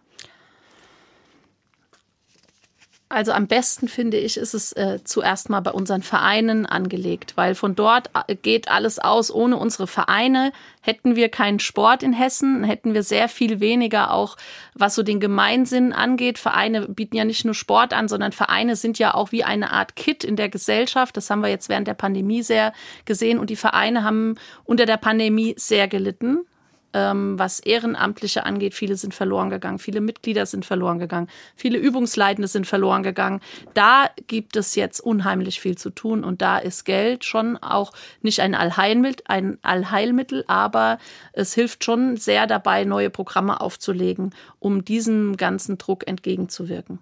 Also 3.12 3.32
am 3.32 3.48
besten 3.48 3.88
finde 3.88 4.18
ich, 4.18 4.36
ist 4.36 4.54
es 4.54 4.70
äh, 4.70 5.00
zuerst 5.02 5.50
mal 5.50 5.58
bei 5.58 5.72
unseren 5.72 6.02
Vereinen 6.02 6.64
angelegt, 6.64 7.32
weil 7.34 7.56
von 7.56 7.74
dort 7.74 8.08
äh, 8.28 8.36
geht 8.36 8.68
alles 8.68 9.00
aus. 9.00 9.32
Ohne 9.34 9.56
unsere 9.56 9.88
Vereine 9.88 10.52
hätten 10.80 11.16
wir 11.16 11.28
keinen 11.28 11.58
Sport 11.58 12.04
in 12.04 12.12
Hessen, 12.12 12.62
hätten 12.62 12.94
wir 12.94 13.02
sehr 13.02 13.28
viel 13.28 13.58
weniger 13.58 14.12
auch, 14.12 14.36
was 14.74 14.94
so 14.94 15.02
den 15.02 15.18
Gemeinsinn 15.18 15.92
angeht. 15.92 16.38
Vereine 16.38 16.82
bieten 16.86 17.16
ja 17.16 17.24
nicht 17.24 17.44
nur 17.44 17.54
Sport 17.54 17.94
an, 17.94 18.06
sondern 18.06 18.30
Vereine 18.30 18.76
sind 18.76 19.00
ja 19.00 19.12
auch 19.12 19.32
wie 19.32 19.42
eine 19.42 19.72
Art 19.72 19.96
Kit 19.96 20.22
in 20.22 20.36
der 20.36 20.48
Gesellschaft. 20.48 21.16
Das 21.16 21.28
haben 21.30 21.40
wir 21.40 21.50
jetzt 21.50 21.68
während 21.68 21.88
der 21.88 21.94
Pandemie 21.94 22.44
sehr 22.44 22.72
gesehen 23.06 23.40
und 23.40 23.50
die 23.50 23.56
Vereine 23.56 24.04
haben 24.04 24.36
unter 24.62 24.86
der 24.86 24.98
Pandemie 24.98 25.56
sehr 25.58 25.88
gelitten 25.88 26.46
was 26.92 27.60
Ehrenamtliche 27.60 28.44
angeht. 28.44 28.74
Viele 28.74 28.96
sind 28.96 29.14
verloren 29.14 29.50
gegangen, 29.50 29.78
viele 29.78 30.00
Mitglieder 30.00 30.46
sind 30.46 30.64
verloren 30.64 30.98
gegangen, 30.98 31.28
viele 31.54 31.78
Übungsleitende 31.78 32.48
sind 32.48 32.66
verloren 32.66 33.02
gegangen. 33.02 33.40
Da 33.74 34.10
gibt 34.26 34.56
es 34.56 34.74
jetzt 34.74 35.00
unheimlich 35.00 35.60
viel 35.60 35.78
zu 35.78 35.90
tun 35.90 36.24
und 36.24 36.42
da 36.42 36.58
ist 36.58 36.84
Geld 36.84 37.24
schon 37.24 37.56
auch 37.56 37.92
nicht 38.22 38.40
ein 38.40 38.54
Allheilmittel, 38.54 39.24
ein 39.28 39.58
Allheilmittel, 39.62 40.44
aber 40.48 40.98
es 41.32 41.54
hilft 41.54 41.84
schon 41.84 42.16
sehr 42.16 42.46
dabei, 42.46 42.84
neue 42.84 43.10
Programme 43.10 43.60
aufzulegen, 43.60 44.34
um 44.58 44.84
diesem 44.84 45.36
ganzen 45.36 45.78
Druck 45.78 46.08
entgegenzuwirken. 46.08 46.98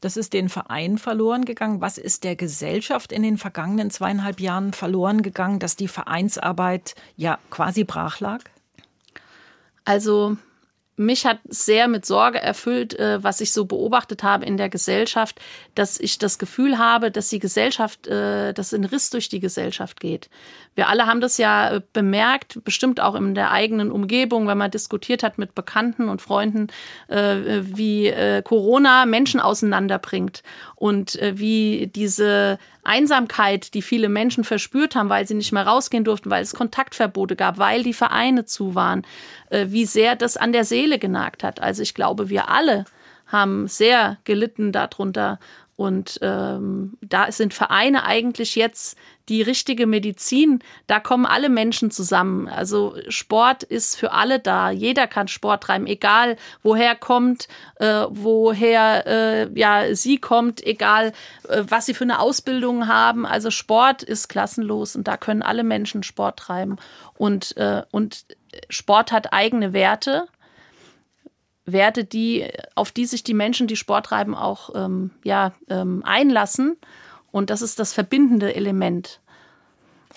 Das 0.00 0.16
ist 0.16 0.32
den 0.32 0.48
Verein 0.48 0.96
verloren 0.98 1.44
gegangen. 1.44 1.80
Was 1.80 1.98
ist 1.98 2.22
der 2.22 2.36
Gesellschaft 2.36 3.12
in 3.12 3.22
den 3.22 3.36
vergangenen 3.36 3.90
zweieinhalb 3.90 4.40
Jahren 4.40 4.72
verloren 4.72 5.22
gegangen, 5.22 5.58
dass 5.58 5.74
die 5.74 5.88
Vereinsarbeit 5.88 6.94
ja 7.16 7.38
quasi 7.50 7.82
brach 7.82 8.20
lag? 8.20 8.44
Also 9.88 10.36
mich 10.98 11.24
hat 11.24 11.38
sehr 11.48 11.88
mit 11.88 12.04
Sorge 12.04 12.40
erfüllt, 12.40 12.98
äh, 12.98 13.22
was 13.22 13.40
ich 13.40 13.52
so 13.52 13.64
beobachtet 13.64 14.22
habe 14.22 14.44
in 14.44 14.56
der 14.56 14.68
Gesellschaft, 14.68 15.40
dass 15.74 15.98
ich 16.00 16.18
das 16.18 16.38
Gefühl 16.38 16.78
habe, 16.78 17.10
dass 17.10 17.28
die 17.28 17.38
Gesellschaft, 17.38 18.06
äh, 18.08 18.52
dass 18.52 18.74
ein 18.74 18.84
Riss 18.84 19.10
durch 19.10 19.28
die 19.28 19.40
Gesellschaft 19.40 20.00
geht. 20.00 20.28
Wir 20.74 20.88
alle 20.88 21.06
haben 21.06 21.20
das 21.20 21.38
ja 21.38 21.76
äh, 21.76 21.80
bemerkt, 21.92 22.62
bestimmt 22.64 23.00
auch 23.00 23.14
in 23.14 23.34
der 23.34 23.52
eigenen 23.52 23.90
Umgebung, 23.90 24.48
wenn 24.48 24.58
man 24.58 24.70
diskutiert 24.70 25.22
hat 25.22 25.38
mit 25.38 25.54
Bekannten 25.54 26.08
und 26.08 26.22
Freunden, 26.22 26.68
wie 27.08 28.12
Corona 28.44 29.06
Menschen 29.06 29.40
auseinanderbringt 29.40 30.42
und 30.74 31.18
wie 31.20 31.90
diese 31.94 32.58
Einsamkeit, 32.84 33.74
die 33.74 33.82
viele 33.82 34.08
Menschen 34.08 34.44
verspürt 34.44 34.94
haben, 34.94 35.08
weil 35.08 35.26
sie 35.26 35.34
nicht 35.34 35.52
mehr 35.52 35.66
rausgehen 35.66 36.04
durften, 36.04 36.30
weil 36.30 36.42
es 36.42 36.54
Kontaktverbote 36.54 37.36
gab, 37.36 37.58
weil 37.58 37.82
die 37.82 37.92
Vereine 37.92 38.44
zu 38.44 38.74
waren, 38.74 39.02
wie 39.50 39.86
sehr 39.86 40.16
das 40.16 40.36
an 40.36 40.52
der 40.52 40.64
Seele 40.64 40.87
genagt 40.96 41.44
hat. 41.44 41.60
Also 41.60 41.82
ich 41.82 41.92
glaube, 41.92 42.30
wir 42.30 42.48
alle 42.48 42.86
haben 43.26 43.68
sehr 43.68 44.16
gelitten 44.24 44.72
darunter 44.72 45.38
und 45.78 46.18
ähm, 46.22 46.98
da 47.00 47.30
sind 47.30 47.54
Vereine 47.54 48.02
eigentlich 48.02 48.56
jetzt 48.56 48.98
die 49.28 49.42
richtige 49.42 49.86
Medizin. 49.86 50.58
Da 50.88 50.98
kommen 50.98 51.24
alle 51.24 51.48
Menschen 51.48 51.92
zusammen. 51.92 52.48
Also 52.48 52.96
Sport 53.08 53.62
ist 53.62 53.94
für 53.94 54.10
alle 54.10 54.40
da. 54.40 54.70
Jeder 54.70 55.06
kann 55.06 55.28
Sport 55.28 55.62
treiben, 55.62 55.86
egal 55.86 56.36
woher 56.64 56.96
kommt, 56.96 57.46
äh, 57.76 58.06
woher 58.08 59.06
äh, 59.06 59.48
ja 59.56 59.94
sie 59.94 60.18
kommt, 60.18 60.66
egal 60.66 61.12
äh, 61.48 61.62
was 61.68 61.86
sie 61.86 61.94
für 61.94 62.02
eine 62.02 62.18
Ausbildung 62.18 62.88
haben. 62.88 63.24
Also 63.24 63.52
Sport 63.52 64.02
ist 64.02 64.26
klassenlos 64.26 64.96
und 64.96 65.06
da 65.06 65.16
können 65.16 65.42
alle 65.42 65.62
Menschen 65.62 66.02
Sport 66.02 66.40
treiben. 66.40 66.74
Und, 67.16 67.56
äh, 67.56 67.82
und 67.92 68.24
Sport 68.68 69.12
hat 69.12 69.32
eigene 69.32 69.72
Werte. 69.72 70.26
Werte, 71.72 72.04
die, 72.04 72.46
auf 72.74 72.92
die 72.92 73.06
sich 73.06 73.24
die 73.24 73.34
Menschen, 73.34 73.66
die 73.66 73.76
Sport 73.76 74.06
treiben, 74.06 74.34
auch 74.34 74.70
ähm, 74.74 75.10
ja, 75.24 75.52
ähm, 75.68 76.02
einlassen. 76.04 76.76
Und 77.30 77.50
das 77.50 77.62
ist 77.62 77.78
das 77.78 77.92
verbindende 77.92 78.54
Element. 78.54 79.20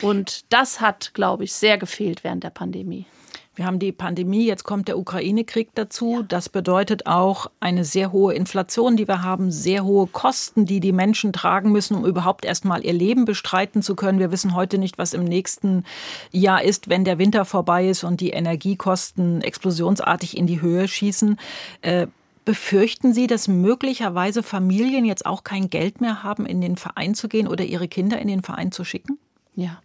Und 0.01 0.51
das 0.51 0.81
hat, 0.81 1.13
glaube 1.13 1.43
ich, 1.43 1.53
sehr 1.53 1.77
gefehlt 1.77 2.23
während 2.23 2.43
der 2.43 2.49
Pandemie. 2.49 3.05
Wir 3.53 3.65
haben 3.65 3.79
die 3.79 3.91
Pandemie, 3.91 4.45
jetzt 4.45 4.63
kommt 4.63 4.87
der 4.87 4.97
Ukraine-Krieg 4.97 5.69
dazu. 5.75 6.19
Ja. 6.19 6.21
Das 6.23 6.47
bedeutet 6.47 7.05
auch 7.05 7.51
eine 7.59 7.83
sehr 7.83 8.13
hohe 8.13 8.33
Inflation, 8.33 8.95
die 8.95 9.09
wir 9.09 9.23
haben, 9.23 9.51
sehr 9.51 9.83
hohe 9.83 10.07
Kosten, 10.07 10.65
die 10.65 10.79
die 10.79 10.93
Menschen 10.93 11.33
tragen 11.33 11.71
müssen, 11.71 11.97
um 11.97 12.05
überhaupt 12.05 12.45
erstmal 12.45 12.85
ihr 12.85 12.93
Leben 12.93 13.25
bestreiten 13.25 13.81
zu 13.81 13.95
können. 13.95 14.19
Wir 14.19 14.31
wissen 14.31 14.55
heute 14.55 14.77
nicht, 14.77 14.97
was 14.97 15.13
im 15.13 15.25
nächsten 15.25 15.83
Jahr 16.31 16.63
ist, 16.63 16.87
wenn 16.87 17.03
der 17.03 17.17
Winter 17.17 17.43
vorbei 17.43 17.89
ist 17.89 18.05
und 18.05 18.21
die 18.21 18.29
Energiekosten 18.29 19.41
explosionsartig 19.41 20.37
in 20.37 20.47
die 20.47 20.61
Höhe 20.61 20.87
schießen. 20.87 21.37
Äh, 21.81 22.07
Befürchten 22.43 23.13
Sie, 23.13 23.27
dass 23.27 23.47
möglicherweise 23.47 24.41
Familien 24.41 25.05
jetzt 25.05 25.27
auch 25.27 25.43
kein 25.43 25.69
Geld 25.69 26.01
mehr 26.01 26.23
haben, 26.23 26.47
in 26.47 26.59
den 26.59 26.75
Verein 26.75 27.13
zu 27.13 27.27
gehen 27.27 27.47
oder 27.47 27.63
ihre 27.63 27.87
Kinder 27.87 28.17
in 28.19 28.27
den 28.27 28.41
Verein 28.41 28.71
zu 28.71 28.83
schicken? 28.83 29.19
Ja, 29.55 29.79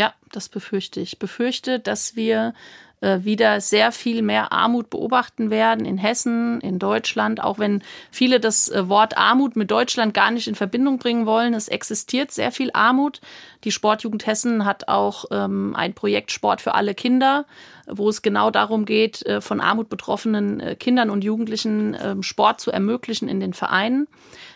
ja, 0.00 0.14
das 0.32 0.48
befürchte 0.48 0.98
ich. 0.98 1.18
Befürchte, 1.18 1.78
dass 1.78 2.16
wir 2.16 2.54
äh, 3.02 3.18
wieder 3.22 3.60
sehr 3.60 3.92
viel 3.92 4.22
mehr 4.22 4.50
Armut 4.50 4.88
beobachten 4.88 5.50
werden 5.50 5.84
in 5.84 5.98
Hessen, 5.98 6.58
in 6.62 6.78
Deutschland, 6.78 7.44
auch 7.44 7.58
wenn 7.58 7.82
viele 8.10 8.40
das 8.40 8.70
äh, 8.70 8.88
Wort 8.88 9.18
Armut 9.18 9.56
mit 9.56 9.70
Deutschland 9.70 10.14
gar 10.14 10.30
nicht 10.30 10.48
in 10.48 10.54
Verbindung 10.54 10.96
bringen 10.96 11.26
wollen. 11.26 11.52
Es 11.52 11.68
existiert 11.68 12.30
sehr 12.30 12.50
viel 12.50 12.70
Armut. 12.72 13.20
Die 13.64 13.72
Sportjugend 13.72 14.26
Hessen 14.26 14.64
hat 14.64 14.88
auch 14.88 15.26
ähm, 15.30 15.76
ein 15.76 15.92
Projekt 15.92 16.32
Sport 16.32 16.62
für 16.62 16.74
alle 16.74 16.94
Kinder, 16.94 17.44
wo 17.86 18.08
es 18.08 18.22
genau 18.22 18.50
darum 18.50 18.86
geht, 18.86 19.20
äh, 19.26 19.42
von 19.42 19.60
Armut 19.60 19.90
betroffenen 19.90 20.60
äh, 20.60 20.76
Kindern 20.76 21.10
und 21.10 21.24
Jugendlichen 21.24 21.92
äh, 21.92 22.22
Sport 22.22 22.58
zu 22.62 22.70
ermöglichen 22.70 23.28
in 23.28 23.38
den 23.38 23.52
Vereinen. 23.52 24.08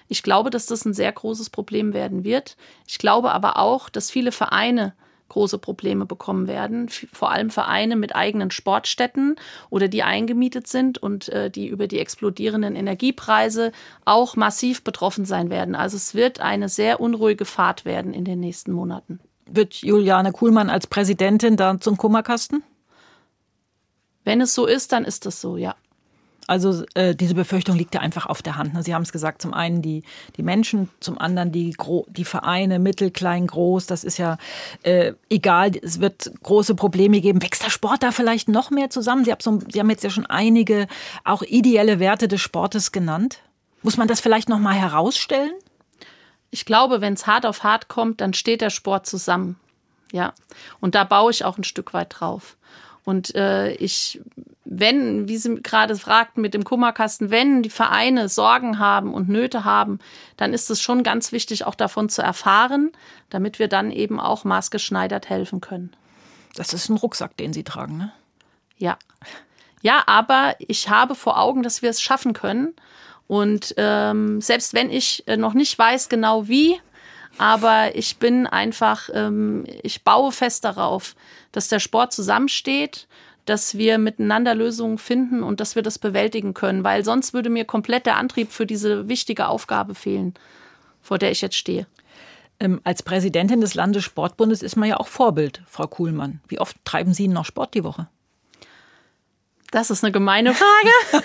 Ich 0.09 0.23
glaube, 0.23 0.49
dass 0.49 0.65
das 0.65 0.87
ein 0.87 0.95
sehr 0.95 1.13
großes 1.13 1.51
Problem 1.51 1.93
werden 1.93 2.25
wird. 2.25 2.57
Ich 2.89 2.97
glaube 2.97 3.33
aber 3.33 3.59
auch, 3.59 3.91
dass 3.91 4.11
viele 4.11 4.33
Vereine 4.33 4.95
große 5.29 5.59
Probleme 5.59 6.07
bekommen 6.07 6.47
werden. 6.47 6.89
Vor 6.89 7.31
allem 7.31 7.51
Vereine 7.51 7.97
mit 7.97 8.15
eigenen 8.15 8.51
Sportstätten 8.51 9.37
oder 9.71 9.89
die 9.89 10.03
eingemietet 10.03 10.67
sind 10.67 10.99
und 10.99 11.29
äh, 11.29 11.51
die 11.51 11.67
über 11.67 11.87
die 11.87 11.99
explodierenden 11.99 12.77
Energiepreise 12.77 13.73
auch 14.05 14.37
massiv 14.37 14.85
betroffen 14.85 15.25
sein 15.25 15.51
werden. 15.51 15.75
Also 15.75 15.97
es 15.97 16.15
wird 16.15 16.41
eine 16.41 16.69
sehr 16.69 17.01
unruhige 17.01 17.45
Fahrt 17.45 17.85
werden 17.85 18.13
in 18.13 18.25
den 18.25 18.41
nächsten 18.41 18.73
Monaten. 18.73 19.21
Wird 19.47 19.75
Juliane 19.75 20.33
Kuhlmann 20.33 20.71
als 20.71 20.87
Präsidentin 20.87 21.57
dann 21.57 21.81
zum 21.81 21.97
Kummerkasten? 21.97 22.63
Wenn 24.25 24.41
es 24.41 24.55
so 24.55 24.67
ist, 24.67 24.93
dann 24.93 25.05
ist 25.05 25.27
es 25.27 25.41
so, 25.41 25.57
ja. 25.57 25.75
Also 26.47 26.85
äh, 26.95 27.15
diese 27.15 27.35
Befürchtung 27.35 27.77
liegt 27.77 27.95
ja 27.95 28.01
einfach 28.01 28.27
auf 28.27 28.43
der 28.43 28.57
Hand. 28.57 28.75
Ne? 28.75 28.83
Sie 28.83 28.95
haben 28.95 29.03
es 29.03 29.13
gesagt, 29.13 29.41
zum 29.41 29.55
einen 29.55 29.83
die, 29.83 30.03
die 30.37 30.43
Menschen, 30.43 30.91
zum 31.01 31.19
anderen 31.19 31.53
die, 31.53 31.71
Gro 31.71 32.07
die 32.11 32.25
Vereine, 32.25 32.79
mittel, 32.79 33.11
klein, 33.11 33.47
groß. 33.47 33.87
Das 33.87 34.05
ist 34.05 34.19
ja 34.19 34.39
äh, 34.83 35.13
egal. 35.31 35.73
Es 35.83 36.01
wird 36.01 36.31
große 36.43 36.75
Probleme 36.75 37.21
geben. 37.21 37.43
Wächst 37.43 37.65
der 37.65 37.71
Sport 37.71 38.03
da 38.03 38.11
vielleicht 38.11 38.49
noch 38.49 38.71
mehr 38.71 38.91
zusammen? 38.91 39.25
Sie 39.25 39.33
haben, 39.33 39.41
so, 39.41 39.61
Sie 39.71 39.81
haben 39.81 39.91
jetzt 39.91 40.05
ja 40.05 40.11
schon 40.11 40.27
einige 40.27 40.87
auch 41.25 41.43
ideelle 41.43 41.99
Werte 41.99 42.29
des 42.29 42.41
Sportes 42.41 42.93
genannt. 42.93 43.41
Muss 43.83 43.97
man 43.97 44.09
das 44.09 44.21
vielleicht 44.21 44.49
noch 44.49 44.59
mal 44.59 44.75
herausstellen? 44.75 45.53
Ich 46.51 46.65
glaube, 46.65 47.01
wenn 47.01 47.15
es 47.15 47.27
hart 47.27 47.47
auf 47.47 47.65
hart 47.65 47.89
kommt, 47.89 48.21
dann 48.21 48.33
steht 48.33 48.61
der 48.61 48.71
Sport 48.71 49.07
zusammen. 49.07 49.59
Ja, 50.13 50.33
und 50.81 50.95
da 50.95 51.03
baue 51.03 51.33
ich 51.33 51.45
auch 51.45 51.59
ein 51.59 51.65
Stück 51.65 51.93
weit 51.93 52.15
drauf. 52.21 52.57
Und 53.05 53.35
äh, 53.35 53.73
ich, 53.75 54.21
wenn, 54.65 55.29
wie 55.29 55.37
Sie 55.37 55.57
gerade 55.57 55.97
fragten 55.97 56.41
mit 56.41 56.55
dem 56.55 56.65
Kummerkasten, 56.65 57.31
wenn 57.31 57.63
die 57.63 57.71
Vereine 57.71 58.29
Sorgen 58.29 58.79
haben 58.79 59.13
und 59.13 59.29
Nöte 59.29 59.65
haben, 59.65 59.99
dann 60.37 60.55
ist 60.55 60.71
es 60.71 60.81
schon 60.81 61.03
ganz 61.03 61.31
wichtig, 61.31 61.67
auch 61.67 61.75
davon 61.75 62.09
zu 62.09 62.23
erfahren, 62.23 62.93
damit 63.29 63.59
wir 63.59 63.69
dann 63.69 63.91
eben 63.91 64.19
auch 64.19 64.45
maßgeschneidert 64.45 65.29
helfen 65.29 65.61
können. 65.61 65.93
Das 66.57 66.73
ist 66.73 66.89
ein 66.89 66.97
Rucksack, 66.97 67.37
den 67.37 67.53
Sie 67.53 67.65
tragen, 67.65 67.99
ne? 67.99 68.13
Ja. 68.79 68.99
Ja, 69.83 70.03
aber 70.07 70.55
ich 70.59 70.89
habe 70.89 71.15
vor 71.15 71.39
Augen, 71.39 71.63
dass 71.63 71.83
wir 71.83 71.91
es 71.91 72.01
schaffen 72.01 72.33
können. 72.33 72.75
Und 73.27 73.75
ähm, 73.77 74.41
selbst 74.41 74.73
wenn 74.73 74.91
ich 74.91 75.27
äh, 75.27 75.37
noch 75.37 75.53
nicht 75.53 75.79
weiß 75.79 76.09
genau 76.09 76.49
wie, 76.49 76.81
aber 77.39 77.97
ich 77.97 78.19
bin 78.19 78.47
einfach, 78.47 79.09
ähm, 79.13 79.65
ich 79.83 80.05
baue 80.05 80.33
fest 80.33 80.65
darauf, 80.65 81.15
dass 81.53 81.69
der 81.69 81.81
Sport 81.81 82.13
zusammensteht, 82.13 83.07
dass 83.45 83.77
wir 83.77 83.99
miteinander 83.99 84.55
Lösungen 84.55 84.99
finden 84.99 85.43
und 85.43 85.61
dass 85.61 85.75
wir 85.75 85.83
das 85.83 85.99
bewältigen 85.99 86.55
können, 86.55 86.85
weil 86.85 87.05
sonst 87.05 87.35
würde 87.35 87.51
mir 87.51 87.65
komplett 87.65 88.07
der 88.07 88.17
Antrieb 88.17 88.53
für 88.53 88.67
diese 88.67 89.09
wichtige 89.09 89.49
Aufgabe 89.49 89.95
fehlen, 89.95 90.35
vor 91.03 91.19
der 91.19 91.31
ich 91.31 91.43
jetzt 91.43 91.57
stehe. 91.57 91.87
Ähm, 92.61 92.81
als 92.85 93.03
Präsidentin 93.03 93.61
des 93.61 93.75
Landessportbundes 93.75 94.63
ist 94.63 94.77
man 94.77 94.89
ja 94.89 94.97
auch 94.97 95.09
Vorbild, 95.09 95.63
Frau 95.67 95.87
Kuhlmann. 95.87 96.41
Wie 96.49 96.61
oft 96.61 96.77
treiben 96.85 97.13
Sie 97.13 97.29
noch 97.29 97.45
Sport 97.45 97.75
die 97.75 97.85
Woche? 97.85 98.09
Das 99.75 99.91
ist 99.91 100.05
eine 100.05 100.13
gemeine 100.13 100.55
Frage. 100.55 101.25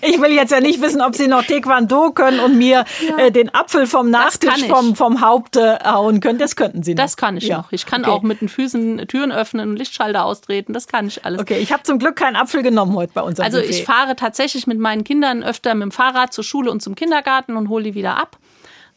ich 0.00 0.18
will 0.22 0.32
jetzt 0.32 0.52
ja 0.52 0.60
nicht 0.60 0.80
wissen, 0.80 1.02
ob 1.02 1.14
Sie 1.14 1.28
noch 1.28 1.44
Taekwondo 1.44 2.12
können 2.12 2.40
und 2.40 2.56
mir 2.56 2.86
ja. 3.06 3.18
äh, 3.18 3.30
den 3.30 3.54
Apfel 3.54 3.86
vom 3.86 4.08
Nachtisch 4.08 4.64
vom, 4.64 4.96
vom 4.96 5.20
Haupt 5.20 5.58
äh, 5.58 5.76
hauen 5.84 6.20
können. 6.20 6.38
Das 6.38 6.56
könnten 6.56 6.82
Sie 6.82 6.94
noch. 6.94 7.02
Das 7.02 7.18
kann 7.18 7.36
ich 7.36 7.44
ja. 7.48 7.58
noch. 7.58 7.70
Ich 7.70 7.84
kann 7.84 8.06
okay. 8.06 8.10
auch 8.10 8.22
mit 8.22 8.40
den 8.40 8.48
Füßen 8.48 9.06
Türen 9.06 9.32
öffnen 9.32 9.68
und 9.68 9.76
Lichtschalter 9.76 10.24
austreten. 10.24 10.72
Das 10.72 10.86
kann 10.86 11.08
ich 11.08 11.26
alles. 11.26 11.42
Okay, 11.42 11.58
ich 11.58 11.70
habe 11.70 11.82
zum 11.82 11.98
Glück 11.98 12.16
keinen 12.16 12.36
Apfel 12.36 12.62
genommen 12.62 12.94
heute 12.94 13.12
bei 13.12 13.20
uns. 13.20 13.38
Also 13.38 13.58
Buffet. 13.58 13.68
ich 13.68 13.84
fahre 13.84 14.16
tatsächlich 14.16 14.66
mit 14.66 14.78
meinen 14.78 15.04
Kindern 15.04 15.42
öfter 15.42 15.74
mit 15.74 15.82
dem 15.82 15.92
Fahrrad 15.92 16.32
zur 16.32 16.44
Schule 16.44 16.70
und 16.70 16.80
zum 16.80 16.94
Kindergarten 16.94 17.54
und 17.58 17.68
hole 17.68 17.84
die 17.84 17.94
wieder 17.94 18.16
ab. 18.16 18.38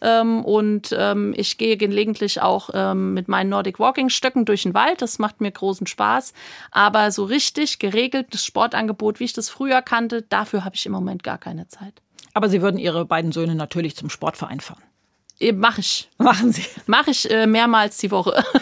Ähm, 0.01 0.43
und 0.43 0.95
ähm, 0.97 1.33
ich 1.35 1.57
gehe 1.57 1.77
gelegentlich 1.77 2.41
auch 2.41 2.69
ähm, 2.73 3.13
mit 3.13 3.27
meinen 3.27 3.49
Nordic 3.49 3.79
Walking 3.79 4.09
Stöcken 4.09 4.45
durch 4.45 4.63
den 4.63 4.73
Wald. 4.73 5.01
Das 5.01 5.19
macht 5.19 5.41
mir 5.41 5.51
großen 5.51 5.87
Spaß. 5.87 6.33
Aber 6.71 7.11
so 7.11 7.23
richtig 7.23 7.79
geregeltes 7.79 8.45
Sportangebot, 8.45 9.19
wie 9.19 9.25
ich 9.25 9.33
das 9.33 9.49
früher 9.49 9.81
kannte, 9.81 10.23
dafür 10.23 10.65
habe 10.65 10.75
ich 10.75 10.85
im 10.85 10.91
Moment 10.91 11.23
gar 11.23 11.37
keine 11.37 11.67
Zeit. 11.67 12.01
Aber 12.33 12.49
Sie 12.49 12.61
würden 12.61 12.77
Ihre 12.77 13.05
beiden 13.05 13.31
Söhne 13.31 13.55
natürlich 13.55 13.95
zum 13.95 14.09
Sportverein 14.09 14.59
fahren. 14.59 14.81
Mache 15.53 15.81
ich. 15.81 16.09
Machen 16.17 16.51
Sie. 16.51 16.65
Mache 16.85 17.11
ich 17.11 17.29
äh, 17.31 17.47
mehrmals 17.47 17.97
die 17.97 18.11
Woche. 18.11 18.43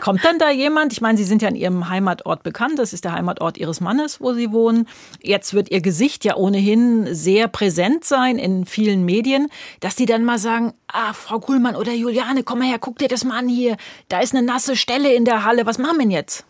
Kommt 0.00 0.24
dann 0.24 0.38
da 0.38 0.50
jemand? 0.50 0.92
Ich 0.92 1.00
meine, 1.00 1.16
Sie 1.16 1.24
sind 1.24 1.42
ja 1.42 1.48
in 1.48 1.56
Ihrem 1.56 1.88
Heimatort 1.88 2.42
bekannt. 2.42 2.78
Das 2.78 2.92
ist 2.92 3.04
der 3.04 3.12
Heimatort 3.12 3.56
Ihres 3.56 3.80
Mannes, 3.80 4.20
wo 4.20 4.34
Sie 4.34 4.52
wohnen. 4.52 4.86
Jetzt 5.22 5.54
wird 5.54 5.70
Ihr 5.70 5.80
Gesicht 5.80 6.24
ja 6.24 6.36
ohnehin 6.36 7.14
sehr 7.14 7.48
präsent 7.48 8.04
sein 8.04 8.38
in 8.38 8.66
vielen 8.66 9.04
Medien, 9.04 9.48
dass 9.80 9.96
die 9.96 10.06
dann 10.06 10.24
mal 10.24 10.38
sagen, 10.38 10.74
ah, 10.88 11.12
Frau 11.12 11.40
Kuhlmann 11.40 11.76
oder 11.76 11.92
Juliane, 11.92 12.42
komm 12.42 12.60
mal 12.60 12.68
her, 12.68 12.78
guck 12.78 12.98
dir 12.98 13.08
das 13.08 13.24
mal 13.24 13.38
an 13.38 13.48
hier. 13.48 13.76
Da 14.08 14.20
ist 14.20 14.34
eine 14.34 14.46
nasse 14.46 14.76
Stelle 14.76 15.14
in 15.14 15.24
der 15.24 15.44
Halle. 15.44 15.66
Was 15.66 15.78
machen 15.78 15.96
wir 15.96 16.02
denn 16.02 16.10
jetzt? 16.10 16.44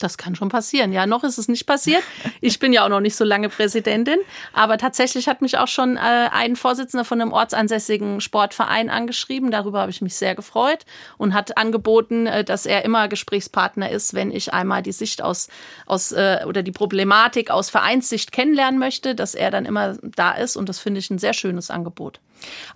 Das 0.00 0.18
kann 0.18 0.34
schon 0.34 0.48
passieren. 0.48 0.92
Ja, 0.92 1.06
noch 1.06 1.24
ist 1.24 1.38
es 1.38 1.46
nicht 1.46 1.66
passiert. 1.66 2.02
Ich 2.40 2.58
bin 2.58 2.72
ja 2.72 2.84
auch 2.84 2.88
noch 2.88 3.00
nicht 3.00 3.16
so 3.16 3.24
lange 3.24 3.48
Präsidentin. 3.48 4.18
Aber 4.52 4.78
tatsächlich 4.78 5.28
hat 5.28 5.42
mich 5.42 5.58
auch 5.58 5.68
schon 5.68 5.96
äh, 5.96 6.00
ein 6.00 6.56
Vorsitzender 6.56 7.04
von 7.04 7.20
einem 7.20 7.32
ortsansässigen 7.32 8.20
Sportverein 8.20 8.88
angeschrieben. 8.88 9.50
Darüber 9.50 9.80
habe 9.80 9.90
ich 9.90 10.00
mich 10.00 10.16
sehr 10.16 10.34
gefreut 10.34 10.86
und 11.18 11.34
hat 11.34 11.58
angeboten, 11.58 12.26
äh, 12.26 12.44
dass 12.44 12.66
er 12.66 12.84
immer 12.84 13.08
Gesprächspartner 13.08 13.90
ist, 13.90 14.14
wenn 14.14 14.30
ich 14.30 14.54
einmal 14.54 14.82
die 14.82 14.92
Sicht 14.92 15.22
aus, 15.22 15.48
aus 15.86 16.12
äh, 16.12 16.44
oder 16.46 16.62
die 16.62 16.72
Problematik 16.72 17.50
aus 17.50 17.68
Vereinssicht 17.68 18.32
kennenlernen 18.32 18.80
möchte, 18.80 19.14
dass 19.14 19.34
er 19.34 19.50
dann 19.50 19.66
immer 19.66 19.98
da 20.02 20.32
ist. 20.32 20.56
Und 20.56 20.68
das 20.68 20.78
finde 20.78 21.00
ich 21.00 21.10
ein 21.10 21.18
sehr 21.18 21.34
schönes 21.34 21.70
Angebot. 21.70 22.20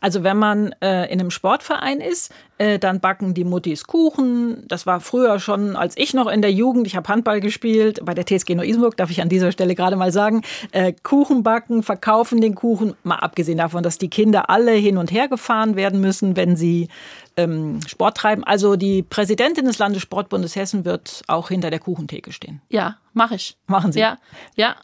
Also 0.01 0.23
wenn 0.23 0.37
man 0.37 0.75
äh, 0.81 1.05
in 1.13 1.21
einem 1.21 1.31
Sportverein 1.31 2.01
ist, 2.01 2.33
äh, 2.59 2.79
dann 2.79 3.01
backen 3.01 3.35
die 3.35 3.45
Muttis 3.45 3.85
Kuchen. 3.85 4.65
Das 4.69 4.87
war 4.87 5.01
früher 5.01 5.41
schon, 5.41 5.77
als 5.77 5.97
ich 5.97 6.15
noch 6.15 6.29
in 6.29 6.41
der 6.41 6.53
Jugend, 6.53 6.87
ich 6.87 6.97
habe 6.97 7.09
Handball 7.09 7.41
gespielt, 7.41 8.01
bei 8.05 8.15
der 8.15 8.27
TSG 8.27 8.55
Neu-Isenburg, 8.55 8.97
darf 8.97 9.11
ich 9.11 9.21
an 9.21 9.29
dieser 9.29 9.51
Stelle 9.51 9.75
gerade 9.75 9.97
mal 9.97 10.13
sagen, 10.13 10.43
äh, 10.73 10.93
Kuchen 11.03 11.43
backen, 11.43 11.83
verkaufen 11.83 12.41
den 12.41 12.55
Kuchen, 12.55 12.95
mal 13.03 13.17
abgesehen 13.17 13.59
davon, 13.59 13.83
dass 13.83 13.99
die 13.99 14.11
Kinder 14.11 14.51
alle 14.51 14.73
hin 14.73 14.99
und 14.99 15.11
her 15.11 15.29
gefahren 15.29 15.77
werden 15.77 16.01
müssen, 16.01 16.37
wenn 16.37 16.57
sie 16.57 16.89
ähm, 17.37 17.81
Sport 17.87 18.17
treiben. 18.17 18.45
Also 18.45 18.77
die 18.77 19.03
Präsidentin 19.03 19.65
des 19.65 19.79
Landessportbundes 19.79 20.57
Hessen 20.57 20.85
wird 20.85 21.23
auch 21.27 21.49
hinter 21.49 21.71
der 21.71 21.81
Kuchentheke 21.81 22.33
stehen. 22.33 22.61
Ja, 22.69 22.99
mache 23.13 23.35
ich. 23.35 23.57
Machen 23.67 23.93
Sie? 23.93 24.01
Ja, 24.01 24.19
ja. 24.57 24.77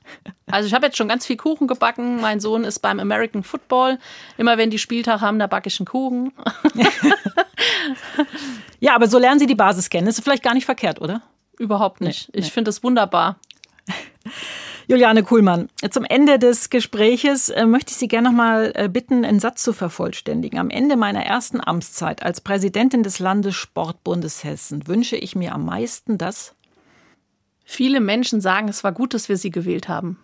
Also 0.50 0.66
ich 0.66 0.74
habe 0.74 0.86
jetzt 0.86 0.96
schon 0.96 1.08
ganz 1.08 1.26
viel 1.26 1.36
Kuchen 1.36 1.66
gebacken. 1.66 2.20
Mein 2.20 2.40
Sohn 2.40 2.64
ist 2.64 2.80
beim 2.80 3.00
American 3.00 3.42
Football. 3.42 3.98
Immer 4.36 4.58
wenn 4.58 4.70
die 4.70 4.78
Spieltag 4.78 5.20
haben, 5.20 5.38
da 5.38 5.46
backe 5.46 5.68
ich 5.68 5.78
einen 5.78 5.86
Kuchen. 5.86 6.32
ja, 8.80 8.94
aber 8.94 9.08
so 9.08 9.18
lernen 9.18 9.38
Sie 9.38 9.46
die 9.46 9.54
Basis 9.54 9.90
kennen. 9.90 10.06
Das 10.06 10.18
ist 10.18 10.24
vielleicht 10.24 10.42
gar 10.42 10.54
nicht 10.54 10.66
verkehrt, 10.66 11.00
oder? 11.00 11.22
Überhaupt 11.58 12.00
nicht. 12.00 12.30
Nee, 12.32 12.40
ich 12.40 12.52
finde 12.52 12.70
es 12.70 12.82
wunderbar. 12.82 13.36
Juliane 14.90 15.22
Kuhlmann, 15.22 15.68
zum 15.88 16.04
Ende 16.04 16.40
des 16.40 16.68
Gespräches 16.68 17.48
äh, 17.48 17.64
möchte 17.64 17.92
ich 17.92 17.96
Sie 17.96 18.08
gerne 18.08 18.28
noch 18.28 18.36
mal 18.36 18.72
äh, 18.74 18.88
bitten, 18.88 19.24
einen 19.24 19.38
Satz 19.38 19.62
zu 19.62 19.72
vervollständigen. 19.72 20.58
Am 20.58 20.68
Ende 20.68 20.96
meiner 20.96 21.24
ersten 21.24 21.60
Amtszeit 21.64 22.24
als 22.24 22.40
Präsidentin 22.40 23.04
des 23.04 23.20
Landessportbundes 23.20 24.42
Hessen 24.42 24.88
wünsche 24.88 25.14
ich 25.14 25.36
mir 25.36 25.54
am 25.54 25.64
meisten, 25.64 26.18
dass 26.18 26.56
viele 27.64 28.00
Menschen 28.00 28.40
sagen, 28.40 28.66
es 28.66 28.82
war 28.82 28.90
gut, 28.90 29.14
dass 29.14 29.28
wir 29.28 29.36
Sie 29.36 29.50
gewählt 29.50 29.88
haben. 29.88 30.18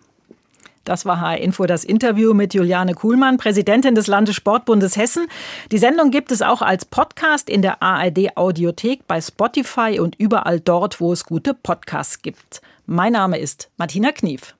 Das 0.83 1.05
war 1.05 1.21
HR 1.21 1.37
Info, 1.37 1.65
das 1.65 1.85
Interview 1.85 2.33
mit 2.33 2.53
Juliane 2.53 2.93
Kuhlmann, 2.93 3.37
Präsidentin 3.37 3.95
des 3.95 4.07
Landessportbundes 4.07 4.97
Hessen. 4.97 5.27
Die 5.71 5.77
Sendung 5.77 6.11
gibt 6.11 6.29
es 6.29 6.41
auch 6.41 6.61
als 6.61 6.83
Podcast 6.83 7.49
in 7.49 7.61
der 7.61 7.81
ARD 7.81 8.35
Audiothek, 8.35 9.07
bei 9.07 9.21
Spotify 9.21 10.01
und 10.01 10.19
überall 10.19 10.59
dort, 10.59 10.99
wo 10.99 11.13
es 11.13 11.23
gute 11.23 11.53
Podcasts 11.53 12.21
gibt. 12.21 12.61
Mein 12.85 13.13
Name 13.13 13.37
ist 13.37 13.69
Martina 13.77 14.11
Knief. 14.11 14.56